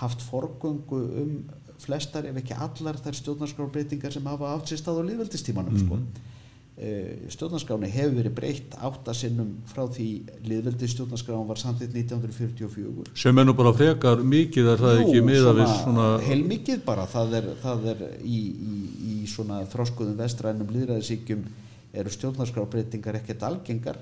haft 0.00 0.24
forgöngu 0.26 1.02
um 1.22 1.36
flestar 1.82 2.28
ef 2.28 2.40
ekki 2.40 2.56
allar 2.56 2.98
þær 3.02 3.18
stjórnarskrárbreytingar 3.20 4.14
sem 4.14 4.26
hafa 4.28 4.54
átt 4.54 4.72
sér 4.72 4.80
stað 4.80 5.02
á 5.04 5.08
liðveldistímanum 5.10 5.74
mm 5.74 5.80
-hmm. 5.80 5.86
sko. 5.86 6.34
e, 6.76 6.88
stjórnarskráni 7.32 7.90
hefur 7.90 8.16
verið 8.16 8.34
breytt 8.36 8.74
áttasinnum 8.76 9.50
frá 9.64 9.84
því 9.88 10.08
liðveldistjórnarskráni 10.44 11.48
var 11.48 11.56
samþitt 11.56 11.94
1944 11.94 13.12
sem 13.14 13.36
nú 13.36 13.52
bara 13.56 13.72
frekar 13.72 14.24
mikið 14.24 14.66
er 14.72 14.78
það 14.78 14.96
Jú, 14.96 15.06
ekki 15.06 15.22
miða 15.24 15.52
við 15.60 15.70
svona 15.84 16.08
heil 16.20 16.44
mikið 16.44 16.84
bara 16.84 17.06
það 17.06 17.34
er, 17.38 17.46
það 17.62 17.86
er 17.92 18.02
í, 18.24 18.40
í, 18.72 18.76
í 19.12 19.26
svona 19.26 19.64
þróskuðum 19.64 20.16
vestrænum 20.16 20.68
liðræðisíkjum 20.68 21.44
eru 21.92 22.10
stjórnarskrárbreytingar 22.10 23.14
ekkert 23.14 23.42
algengar 23.42 23.96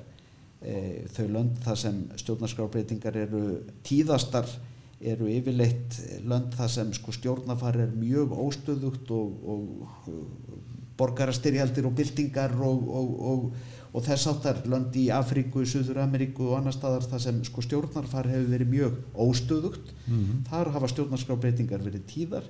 þau 1.16 1.26
lönd 1.28 1.58
þar 1.64 1.76
sem 1.76 1.98
stjórnarskrábreytingar 2.16 3.16
eru 3.20 3.42
tíðastar 3.84 4.48
eru 5.04 5.28
yfirleitt 5.28 5.98
lönd 6.24 6.54
þar 6.56 6.70
sem 6.72 6.92
sko, 6.96 7.12
stjórnafar 7.12 7.76
er 7.84 7.92
mjög 7.98 8.32
óstöðugt 8.32 9.10
og, 9.12 9.34
og, 9.44 10.08
og 10.08 10.74
borgarastyrjaldir 10.96 11.88
og 11.88 11.96
byltingar 11.98 12.54
og, 12.64 12.88
og 13.94 14.02
þess 14.02 14.28
áttar 14.30 14.62
lönd 14.70 14.96
í 14.98 15.08
Afríku, 15.14 15.64
Suður 15.68 16.00
Ameríku 16.02 16.48
og 16.48 16.58
annar 16.58 16.74
staðar 16.74 17.06
þar 17.10 17.22
sem 17.26 17.40
sko, 17.46 17.62
stjórnarfar 17.62 18.30
hefur 18.30 18.48
verið 18.54 18.72
mjög 18.72 18.96
óstöðugt 19.14 19.92
mm 20.06 20.14
-hmm. 20.14 20.44
þar 20.50 20.72
hafa 20.76 20.88
stjórnarskrábreytingar 20.94 21.84
verið 21.84 22.06
tíðar 22.10 22.48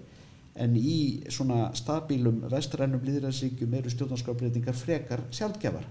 en 0.55 0.77
í 0.77 1.25
svona 1.29 1.75
stabílum 1.75 2.45
vestrænum 2.51 3.03
líðræðsíkjum 3.03 3.75
eru 3.75 3.91
stjórnarskrábreytingar 3.91 4.75
frekar 4.75 5.21
sjálfgjafar 5.31 5.85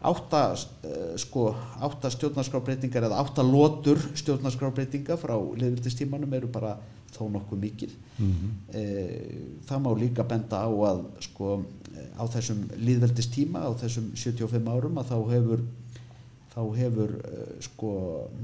átta, 0.00 0.42
uh, 0.52 1.14
sko, 1.20 1.48
átta 1.80 2.10
stjórnarskrábreytingar 2.12 3.08
eða 3.08 3.22
átta 3.22 3.42
lotur 3.46 4.00
stjórnarskrábreytinga 4.14 5.16
frá 5.20 5.34
liðvildistímanum 5.34 6.36
eru 6.36 6.50
bara 6.52 6.76
þó 7.16 7.26
nokkuð 7.32 7.58
mikið 7.62 7.92
mm 8.18 8.32
-hmm. 8.32 9.62
það 9.68 9.78
má 9.80 9.90
líka 9.98 10.24
benda 10.24 10.58
á 10.60 10.68
að 10.68 11.00
sko, 11.20 11.62
á 12.18 12.24
þessum 12.28 12.66
liðveldistíma 12.76 13.62
á 13.64 13.70
þessum 13.80 14.10
75 14.14 14.68
árum 14.68 14.98
að 14.98 15.10
þá 15.12 15.18
hefur 15.32 15.62
þá 16.56 16.62
hefur 16.72 17.10
uh, 17.20 17.48
sko, 17.60 17.90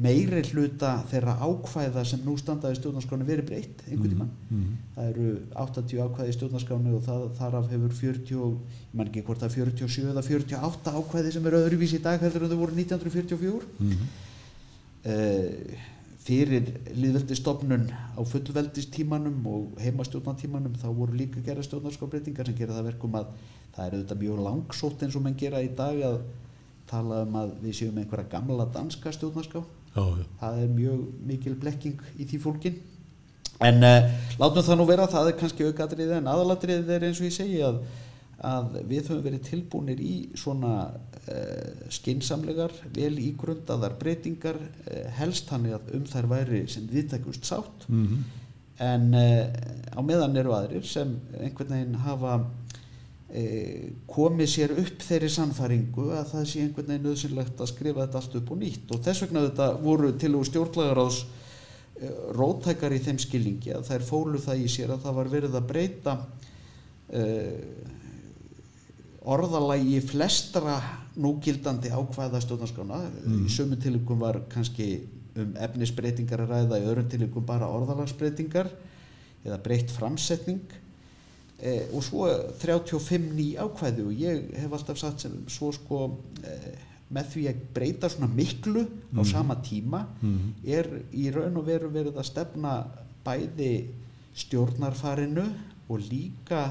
meiri 0.04 0.42
hluta 0.50 0.90
þeirra 1.08 1.38
ákvæða 1.40 2.02
sem 2.10 2.20
nú 2.26 2.34
standaði 2.36 2.76
stjórnarskráni 2.76 3.24
verið 3.24 3.46
breytt 3.48 3.80
einhvern 3.86 4.12
tíman. 4.12 4.32
Mm 4.50 4.58
-hmm. 4.58 4.74
Það 4.96 5.08
eru 5.12 5.28
80 5.62 6.02
ákvæði 6.06 6.28
í 6.28 6.36
stjórnarskráni 6.36 6.92
og 6.92 7.06
það, 7.06 7.22
þaraf 7.38 7.70
hefur 7.72 7.94
40, 8.00 8.34
ég 8.34 8.92
man 8.92 9.08
ekki 9.08 9.24
hvort 9.24 9.42
er 9.42 9.54
47 9.56 10.10
eða 10.12 10.22
48 10.28 10.92
ákvæði 10.98 11.32
sem 11.32 11.46
eru 11.46 11.62
öðruvísi 11.62 11.96
í 11.96 12.02
dag 12.02 12.20
heldur 12.20 12.44
en 12.44 12.52
þau 12.52 12.60
voru 12.60 12.76
1944. 12.76 13.62
Mm 13.80 13.90
-hmm. 13.90 14.06
uh, 15.08 15.78
fyrir 16.22 16.68
liðveldistofnun 16.94 17.88
á 17.90 18.20
fullveldistímanum 18.22 19.40
og 19.46 19.80
heimastjórnartímanum 19.82 20.76
þá 20.78 20.88
voru 20.94 21.16
líka 21.16 21.40
gera 21.40 21.64
stjórnarskrábreytingar 21.64 22.46
sem 22.46 22.54
gera 22.54 22.76
það 22.76 22.88
verkum 22.92 23.16
að 23.18 23.32
það 23.74 23.86
er 23.86 23.96
auðvitað 23.96 24.22
mjög 24.22 24.42
langsótt 24.46 25.02
eins 25.02 25.16
og 25.16 25.24
mann 25.24 25.38
gera 25.40 25.62
í 25.64 25.72
dag 25.74 25.98
að 26.06 26.20
tala 26.92 27.22
um 27.26 27.38
að 27.42 27.54
við 27.64 27.78
séum 27.80 27.98
einhverja 28.02 28.32
gamla 28.36 28.68
danska 28.74 29.12
stjórnarská 29.16 29.64
það 30.40 30.62
er 30.62 30.72
mjög 30.72 31.04
mikil 31.28 31.54
blekking 31.60 32.00
í 32.16 32.28
því 32.28 32.40
fólkin 32.40 32.78
en 33.62 33.84
uh, 33.86 34.08
látum 34.40 34.64
það 34.64 34.80
nú 34.80 34.86
vera 34.88 35.08
það 35.10 35.30
er 35.30 35.38
kannski 35.40 35.66
aukaðrið 35.68 36.16
en 36.18 36.30
aðalatrið 36.32 36.92
er 36.96 37.06
eins 37.08 37.20
og 37.20 37.28
ég 37.28 37.34
segi 37.36 37.60
að, 37.66 37.80
að 38.48 38.78
við 38.90 39.10
höfum 39.10 39.24
verið 39.26 39.44
tilbúinir 39.50 40.02
í 40.02 40.14
svona 40.38 40.74
uh, 40.88 41.88
skinsamlegar 41.92 42.74
vel 42.96 43.14
ígrundaðar 43.22 43.98
breytingar 44.00 44.58
uh, 44.58 45.04
helst 45.18 45.52
hann 45.54 45.68
að 45.70 45.92
um 45.98 46.08
þær 46.10 46.30
væri 46.32 46.64
sem 46.72 46.88
viðtækust 46.90 47.46
sátt. 47.48 47.86
Mm 47.88 48.06
-hmm. 48.06 48.30
en 48.82 49.14
á 49.14 50.00
meðan 50.02 50.36
eru 50.36 50.54
aðrir 50.56 50.86
sem 50.88 51.12
einhvern 51.38 51.74
veginn 51.76 52.00
hafa 52.02 52.40
komið 54.12 54.48
sér 54.52 54.74
upp 54.76 55.04
þeirri 55.06 55.28
samfæringu 55.32 56.10
að 56.12 56.26
það 56.34 56.42
sé 56.50 56.64
einhvern 56.66 56.90
veginn 56.90 57.06
nöðsynlegt 57.08 57.62
að 57.64 57.70
skrifa 57.70 58.04
þetta 58.04 58.20
allt 58.20 58.34
upp 58.42 58.50
og 58.52 58.58
nýtt. 58.60 58.90
Og 58.92 59.00
þess 59.06 59.24
vegna 59.24 59.44
þetta 59.46 59.68
voru 59.80 60.10
til 60.20 60.32
og 60.36 60.44
stjórnlegar 60.48 61.00
ás 61.00 61.22
e, 61.22 62.10
rótækar 62.36 62.92
í 62.92 63.00
þeim 63.06 63.22
skilningi 63.24 63.72
að 63.72 63.88
þær 63.88 64.04
fólu 64.10 64.42
það 64.42 64.66
í 64.66 64.68
sér 64.74 64.92
að 64.92 65.06
það 65.06 65.16
var 65.20 65.32
verið 65.32 65.56
að 65.56 65.70
breyta 65.70 66.16
e, 67.08 67.24
orðalagi 69.32 70.02
flestra 70.10 70.76
núgildandi 71.16 71.92
ákvæða 71.94 72.44
stjórnarskrána 72.44 73.00
mm. 73.06 73.42
í 73.46 73.52
sömu 73.52 73.80
tilíkum 73.80 74.20
var 74.20 74.42
kannski 74.52 74.90
um 75.40 75.56
efnisbreytingar 75.56 76.44
að 76.44 76.52
ræða 76.52 76.82
í 76.82 76.86
öðrum 76.90 77.08
tilíkum 77.08 77.48
bara 77.48 77.70
orðalagsbreytingar 77.72 78.68
eða 79.46 79.60
breytt 79.64 79.92
framsetning 79.94 80.81
eh, 81.62 81.88
og 81.94 82.04
svo 82.04 82.28
35 82.60 83.32
ný 83.36 83.52
ákvæði 83.62 84.06
og 84.06 84.12
ég 84.18 84.46
hef 84.60 84.72
alltaf 84.72 85.00
sagt 85.00 85.24
sem 85.24 85.34
svo 85.50 85.70
sko 85.74 86.04
eh, 86.42 86.72
með 87.12 87.34
því 87.34 87.48
að 87.50 87.64
breyta 87.76 88.10
svona 88.10 88.30
miklu 88.32 88.84
á 89.12 89.20
mm. 89.20 89.26
sama 89.28 89.58
tíma 89.64 90.04
mm. 90.20 90.46
er 90.64 90.88
í 91.12 91.28
raun 91.34 91.58
og 91.60 91.66
veru 91.68 91.90
verið 91.92 92.18
að 92.18 92.30
stefna 92.30 92.78
bæði 93.26 93.72
stjórnarfarinu 94.42 95.44
og 95.92 96.06
líka 96.08 96.70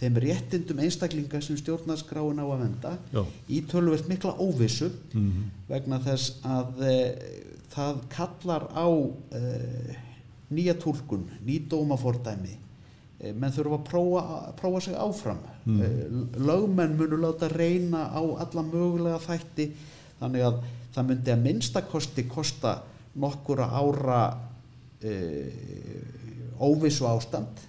þeim 0.00 0.16
réttindum 0.24 0.80
einstaklinga 0.82 1.42
sem 1.44 1.58
stjórnarskráin 1.60 2.40
á 2.40 2.46
að 2.46 2.62
venda 2.64 2.94
Já. 3.12 3.22
í 3.52 3.60
tölvöld 3.70 4.08
mikla 4.10 4.32
óvissu 4.40 4.88
mm. 5.12 5.44
vegna 5.68 6.00
þess 6.02 6.40
að 6.48 6.82
e, 6.88 6.96
það 7.74 8.00
kallar 8.16 8.66
á 8.72 8.88
e, 8.88 9.42
nýja 10.52 10.74
tólkun, 10.80 11.28
ný 11.44 11.60
dómafordæmi 11.70 12.56
Eh, 12.56 12.71
menn 13.30 13.54
þurfa 13.54 13.78
að 13.78 13.84
prófa, 13.86 14.22
prófa 14.58 14.80
sig 14.82 14.96
áfram 14.98 15.42
mm. 15.64 15.80
Eh, 15.82 15.98
lögmenn 16.42 16.96
munu 16.98 17.20
láta 17.22 17.50
reyna 17.52 18.08
á 18.10 18.22
alla 18.22 18.64
mögulega 18.66 19.20
þætti 19.22 19.68
þannig 20.18 20.46
að 20.48 20.62
það 20.92 21.08
myndi 21.08 21.34
að 21.34 21.44
minnstakosti 21.46 22.24
kosta 22.30 22.76
nokkura 23.22 23.68
ára 23.78 24.22
e, 25.00 25.12
óvissu 26.62 27.06
ástand 27.08 27.62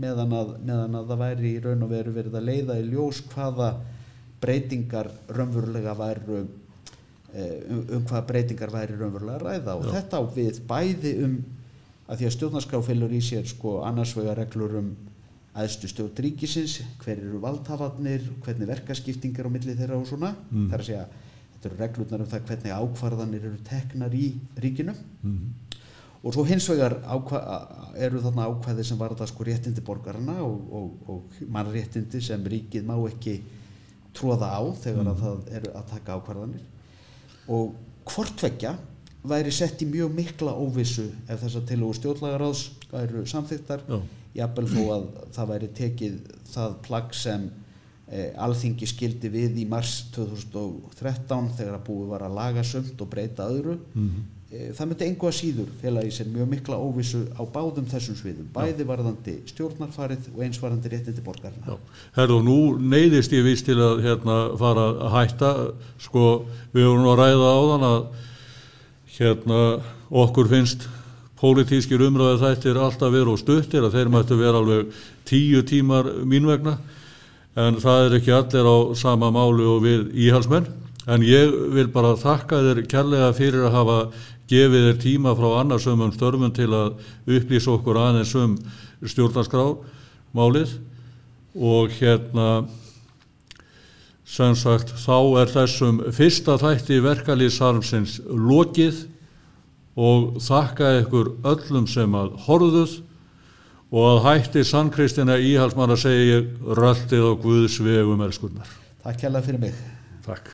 meðan 0.00 0.34
að, 0.34 0.54
meðan 0.66 0.98
að 0.98 1.12
það 1.12 1.22
væri 1.22 1.52
í 1.54 1.60
raun 1.62 1.86
og 1.86 1.92
veru 1.92 2.14
verið 2.14 2.38
að 2.38 2.48
leiða 2.48 2.78
í 2.80 2.86
ljós 2.88 3.20
hvaða 3.30 3.70
breytingar 4.42 5.10
raunverulega 5.30 5.94
væru 5.98 6.40
um, 6.42 6.48
um 7.34 8.06
hvaða 8.08 8.24
breytingar 8.30 8.74
væri 8.74 8.98
raunverulega 8.98 9.38
að 9.38 9.46
ræða 9.48 9.76
og 9.78 9.86
Já. 9.86 9.92
þetta 9.98 10.20
á 10.20 10.22
við 10.34 10.60
bæði 10.70 11.14
um 11.26 11.36
að 12.04 12.20
því 12.20 12.28
að 12.28 12.34
stjórnarskrá 12.36 12.80
fylgur 12.84 13.14
í 13.16 13.20
sér 13.24 13.46
sko 13.48 13.78
annars 13.86 14.14
vega 14.16 14.36
reglur 14.36 14.78
um 14.80 14.94
aðstu 15.54 15.88
stjórn 15.88 16.18
ríkisins, 16.18 16.80
hver 17.04 17.20
eru 17.20 17.38
valdhafarnir, 17.42 18.24
hvernig 18.42 18.70
verkaskiptingar 18.72 19.46
á 19.46 19.54
milli 19.54 19.76
þeirra 19.78 20.00
og 20.00 20.08
svona, 20.08 20.32
mm. 20.50 20.66
þar 20.72 20.82
að 20.82 20.88
segja 20.88 21.04
þetta 21.54 21.70
eru 21.70 21.80
reglurnar 21.80 22.24
um 22.24 22.30
það 22.32 22.48
hvernig 22.48 22.74
ákvarðanir 22.74 23.46
eru 23.48 23.60
teknar 23.64 24.16
í 24.18 24.24
ríkinu 24.60 24.94
mm. 24.94 25.78
og 26.20 26.34
svo 26.34 26.44
hins 26.48 26.66
vegar 26.68 26.98
eru 27.94 28.22
þarna 28.24 28.48
ákvæði 28.50 28.86
sem 28.90 29.00
varða 29.00 29.28
sko 29.30 29.46
réttindi 29.46 29.84
borgarna 29.86 30.40
og, 30.44 30.58
og, 30.74 31.12
og 31.14 31.38
mannréttindi 31.54 32.20
sem 32.24 32.44
ríkið 32.44 32.88
má 32.88 32.96
ekki 33.08 33.38
tróða 34.14 34.50
á 34.58 34.62
þegar 34.82 35.06
mm. 35.06 35.12
að 35.12 35.22
það 35.22 35.54
eru 35.60 35.72
að 35.78 35.86
taka 35.94 36.18
ákvarðanir 36.18 36.66
og 37.54 37.78
hvortveggja 38.10 38.74
væri 39.24 39.52
sett 39.54 39.82
í 39.82 39.88
mjög 39.88 40.12
mikla 40.14 40.52
óvissu 40.52 41.06
ef 41.28 41.40
þess 41.40 41.56
að 41.60 41.66
til 41.70 41.80
og 41.86 41.96
stjórnlagaráðs 41.96 42.64
væru 42.92 43.24
samþýttar 43.28 43.84
jafnvel 44.34 44.66
þó 44.70 44.82
að 44.96 45.06
það 45.36 45.52
væri 45.52 45.70
tekið 45.78 46.18
það 46.50 46.76
plagg 46.84 47.16
sem 47.16 47.48
e, 48.10 48.28
alþingi 48.44 48.88
skildi 48.90 49.30
við 49.32 49.60
í 49.62 49.66
mars 49.70 49.96
2013 50.14 51.50
þegar 51.58 51.78
að 51.78 51.84
búið 51.88 52.14
var 52.14 52.26
að 52.26 52.38
laga 52.38 52.64
sömt 52.66 53.00
og 53.00 53.10
breyta 53.10 53.46
öðru. 53.48 53.78
Mm 53.94 54.08
-hmm. 54.08 54.26
e, 54.50 54.66
það 54.74 54.90
myndi 54.90 55.08
einhvað 55.08 55.36
síður 55.38 55.70
félagi 55.80 56.12
sem 56.18 56.34
mjög 56.34 56.50
mikla 56.50 56.80
óvissu 56.82 57.22
á 57.38 57.42
báðum 57.46 57.88
þessum 57.94 58.18
sviðum 58.18 58.50
bæði 58.52 58.88
varðandi 58.90 59.38
stjórnarfarið 59.54 60.28
og 60.34 60.42
eins 60.42 60.60
varðandi 60.62 60.92
réttindi 60.92 61.24
borgarna 61.24 61.78
Herðu, 62.18 62.42
nú 62.42 62.58
neyðist 62.78 63.32
ég 63.32 63.44
vist 63.44 63.64
til 63.64 63.78
að 63.78 64.02
hérna, 64.02 64.58
fara 64.58 64.90
að 64.98 65.10
hætta. 65.16 65.56
Sko, 65.98 66.46
við 66.74 66.90
vorum 66.90 67.12
að 67.14 67.20
ræða 67.22 67.50
á 67.54 67.60
þann 67.72 67.90
að 67.94 68.06
hérna 69.18 69.60
okkur 70.10 70.48
finnst 70.50 70.88
pólitískir 71.38 72.02
umræðu 72.02 72.40
þættir 72.40 72.78
alltaf 72.80 73.12
veru 73.12 73.34
og 73.34 73.40
stuttir 73.42 73.84
að 73.84 73.98
þeir 73.98 74.12
mættu 74.12 74.38
vera 74.38 74.60
alveg 74.62 74.94
tíu 75.28 75.62
tímar 75.66 76.08
mín 76.26 76.48
vegna 76.48 76.78
en 77.54 77.78
það 77.82 78.06
er 78.06 78.16
ekki 78.18 78.34
allir 78.34 78.66
á 78.66 78.76
sama 78.98 79.30
málu 79.34 79.66
og 79.76 79.84
við 79.84 80.08
íhalsmenn 80.26 80.66
en 81.06 81.26
ég 81.26 81.52
vil 81.74 81.86
bara 81.92 82.14
þakka 82.18 82.62
þér 82.64 82.80
kærlega 82.90 83.34
fyrir 83.36 83.66
að 83.68 83.76
hafa 83.76 83.98
gefið 84.50 84.88
þér 84.88 85.02
tíma 85.04 85.34
frá 85.38 85.50
annarsömmum 85.60 86.14
störfum 86.14 86.54
til 86.56 86.70
að 86.72 86.96
upplýsa 87.36 87.74
okkur 87.76 88.00
aðeins 88.00 88.34
um 88.40 88.56
stjórnarskrá 89.04 89.66
málið 90.34 90.74
og 91.54 91.92
hérna 92.00 92.48
sem 94.34 94.54
sagt 94.58 94.90
þá 94.98 95.16
er 95.42 95.50
þessum 95.52 96.00
fyrsta 96.14 96.56
þætti 96.58 96.98
verkalýsarmsins 97.04 98.16
lokið 98.26 99.04
og 99.94 100.40
þakka 100.42 100.88
ykkur 101.04 101.36
öllum 101.46 101.86
sem 101.90 102.16
að 102.18 102.32
horfðuð 102.48 102.96
og 103.94 104.08
að 104.08 104.22
hætti 104.24 104.64
sannkristina 104.66 105.36
íhalsmann 105.38 105.94
að 105.94 106.02
segja 106.02 106.40
röldið 106.80 107.28
á 107.30 107.32
Guðs 107.44 107.78
vegum 107.84 108.24
elskurnar. 108.26 108.66
Takk 109.04 109.22
kjærlega 109.22 109.46
fyrir 109.46 109.62
mig. 109.68 109.78
Takk. 110.26 110.42